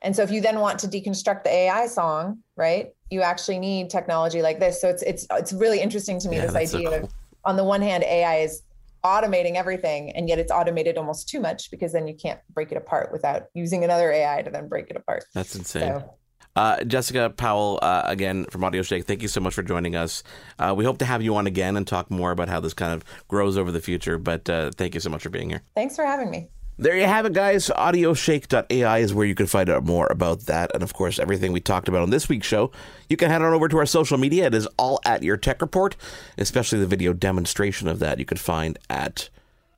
And 0.00 0.16
so 0.16 0.22
if 0.22 0.30
you 0.30 0.40
then 0.40 0.60
want 0.60 0.78
to 0.80 0.88
deconstruct 0.88 1.44
the 1.44 1.50
AI 1.50 1.86
song, 1.86 2.38
right, 2.56 2.88
you 3.10 3.20
actually 3.20 3.58
need 3.58 3.90
technology 3.90 4.42
like 4.42 4.60
this. 4.60 4.80
So 4.80 4.88
it's 4.88 5.02
it's 5.02 5.26
it's 5.30 5.54
really 5.54 5.80
interesting 5.80 6.18
to 6.20 6.28
me 6.28 6.36
yeah, 6.36 6.46
this 6.46 6.54
idea 6.54 6.90
so 6.90 6.98
cool. 6.98 7.04
of 7.04 7.14
on 7.44 7.56
the 7.56 7.64
one 7.64 7.82
hand, 7.82 8.04
AI 8.04 8.38
is 8.38 8.62
automating 9.04 9.54
everything, 9.54 10.10
and 10.12 10.28
yet 10.28 10.38
it's 10.38 10.52
automated 10.52 10.98
almost 10.98 11.28
too 11.28 11.40
much 11.40 11.70
because 11.70 11.92
then 11.92 12.06
you 12.06 12.14
can't 12.14 12.40
break 12.52 12.70
it 12.70 12.76
apart 12.76 13.10
without 13.12 13.44
using 13.54 13.84
another 13.84 14.12
AI 14.12 14.42
to 14.42 14.50
then 14.50 14.68
break 14.68 14.90
it 14.90 14.96
apart. 14.96 15.24
That's 15.34 15.54
insane. 15.54 16.00
So, 16.00 16.14
Uh, 16.56 16.82
Jessica 16.82 17.30
Powell, 17.30 17.78
uh, 17.80 18.02
again 18.06 18.44
from 18.46 18.62
AudioShake, 18.62 19.04
thank 19.04 19.22
you 19.22 19.28
so 19.28 19.40
much 19.40 19.54
for 19.54 19.62
joining 19.62 19.94
us. 19.94 20.24
Uh, 20.58 20.74
we 20.76 20.84
hope 20.84 20.98
to 20.98 21.04
have 21.04 21.22
you 21.22 21.36
on 21.36 21.46
again 21.46 21.76
and 21.76 21.86
talk 21.86 22.10
more 22.10 22.32
about 22.32 22.48
how 22.48 22.58
this 22.58 22.74
kind 22.74 22.92
of 22.92 23.04
grows 23.28 23.56
over 23.56 23.70
the 23.70 23.80
future. 23.80 24.18
But 24.18 24.50
uh, 24.50 24.70
thank 24.76 24.94
you 24.94 25.00
so 25.00 25.10
much 25.10 25.22
for 25.22 25.30
being 25.30 25.48
here. 25.48 25.62
Thanks 25.76 25.94
for 25.94 26.04
having 26.04 26.28
me. 26.30 26.48
There 26.80 26.96
you 26.96 27.04
have 27.04 27.26
it, 27.26 27.34
guys. 27.34 27.66
Audioshake.ai 27.66 28.98
is 29.00 29.12
where 29.12 29.26
you 29.26 29.34
can 29.34 29.46
find 29.46 29.68
out 29.68 29.84
more 29.84 30.06
about 30.10 30.46
that. 30.46 30.70
And 30.72 30.82
of 30.82 30.94
course, 30.94 31.18
everything 31.18 31.52
we 31.52 31.60
talked 31.60 31.88
about 31.88 32.00
on 32.00 32.08
this 32.08 32.26
week's 32.26 32.46
show. 32.46 32.72
You 33.06 33.18
can 33.18 33.28
head 33.28 33.42
on 33.42 33.52
over 33.52 33.68
to 33.68 33.76
our 33.76 33.84
social 33.84 34.16
media. 34.16 34.46
It 34.46 34.54
is 34.54 34.66
all 34.78 34.98
at 35.04 35.22
your 35.22 35.36
tech 35.36 35.60
report, 35.60 35.94
especially 36.38 36.78
the 36.78 36.86
video 36.86 37.12
demonstration 37.12 37.86
of 37.86 37.98
that 37.98 38.18
you 38.18 38.24
can 38.24 38.38
find 38.38 38.78
at 38.88 39.28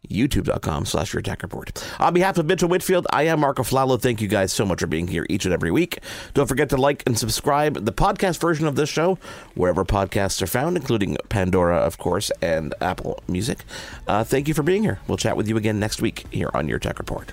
youtube.com 0.09 0.85
slash 0.85 1.12
your 1.12 1.23
tech 1.23 1.43
report. 1.43 1.85
On 1.99 2.12
behalf 2.12 2.38
of 2.38 2.47
Mitchell 2.47 2.69
Whitfield, 2.69 3.07
I 3.12 3.25
am 3.25 3.41
Marco 3.41 3.62
Flalo. 3.62 4.01
Thank 4.01 4.21
you 4.21 4.29
guys 4.29 4.53
so 4.53 4.65
much 4.65 4.81
for 4.81 4.87
being 4.87 5.09
here 5.09 5.27
each 5.29 5.45
and 5.45 5.55
every 5.55 5.71
week. 5.71 5.99
Don't 6.35 6.47
forget 6.47 6.69
to 6.71 6.77
like 6.77 7.03
and 7.07 7.19
subscribe 7.19 7.85
the 7.85 7.93
podcast 7.93 8.41
version 8.41 8.67
of 8.67 8.77
this 8.77 8.88
show, 8.88 9.19
wherever 9.55 9.85
podcasts 9.85 10.43
are 10.43 10.47
found, 10.47 10.77
including 10.77 11.17
Pandora, 11.29 11.79
of 11.79 11.99
course, 11.99 12.31
and 12.41 12.75
Apple 12.81 13.23
Music. 13.29 13.59
Uh, 14.07 14.25
thank 14.25 14.49
you 14.49 14.55
for 14.55 14.62
being 14.62 14.83
here. 14.83 15.01
We'll 15.09 15.19
chat 15.19 15.37
with 15.37 15.49
you 15.49 15.57
again 15.57 15.79
next 15.79 16.03
week 16.03 16.27
here 16.31 16.51
on 16.55 16.69
Your 16.69 16.79
Tech 16.79 16.99
Report. 16.99 17.33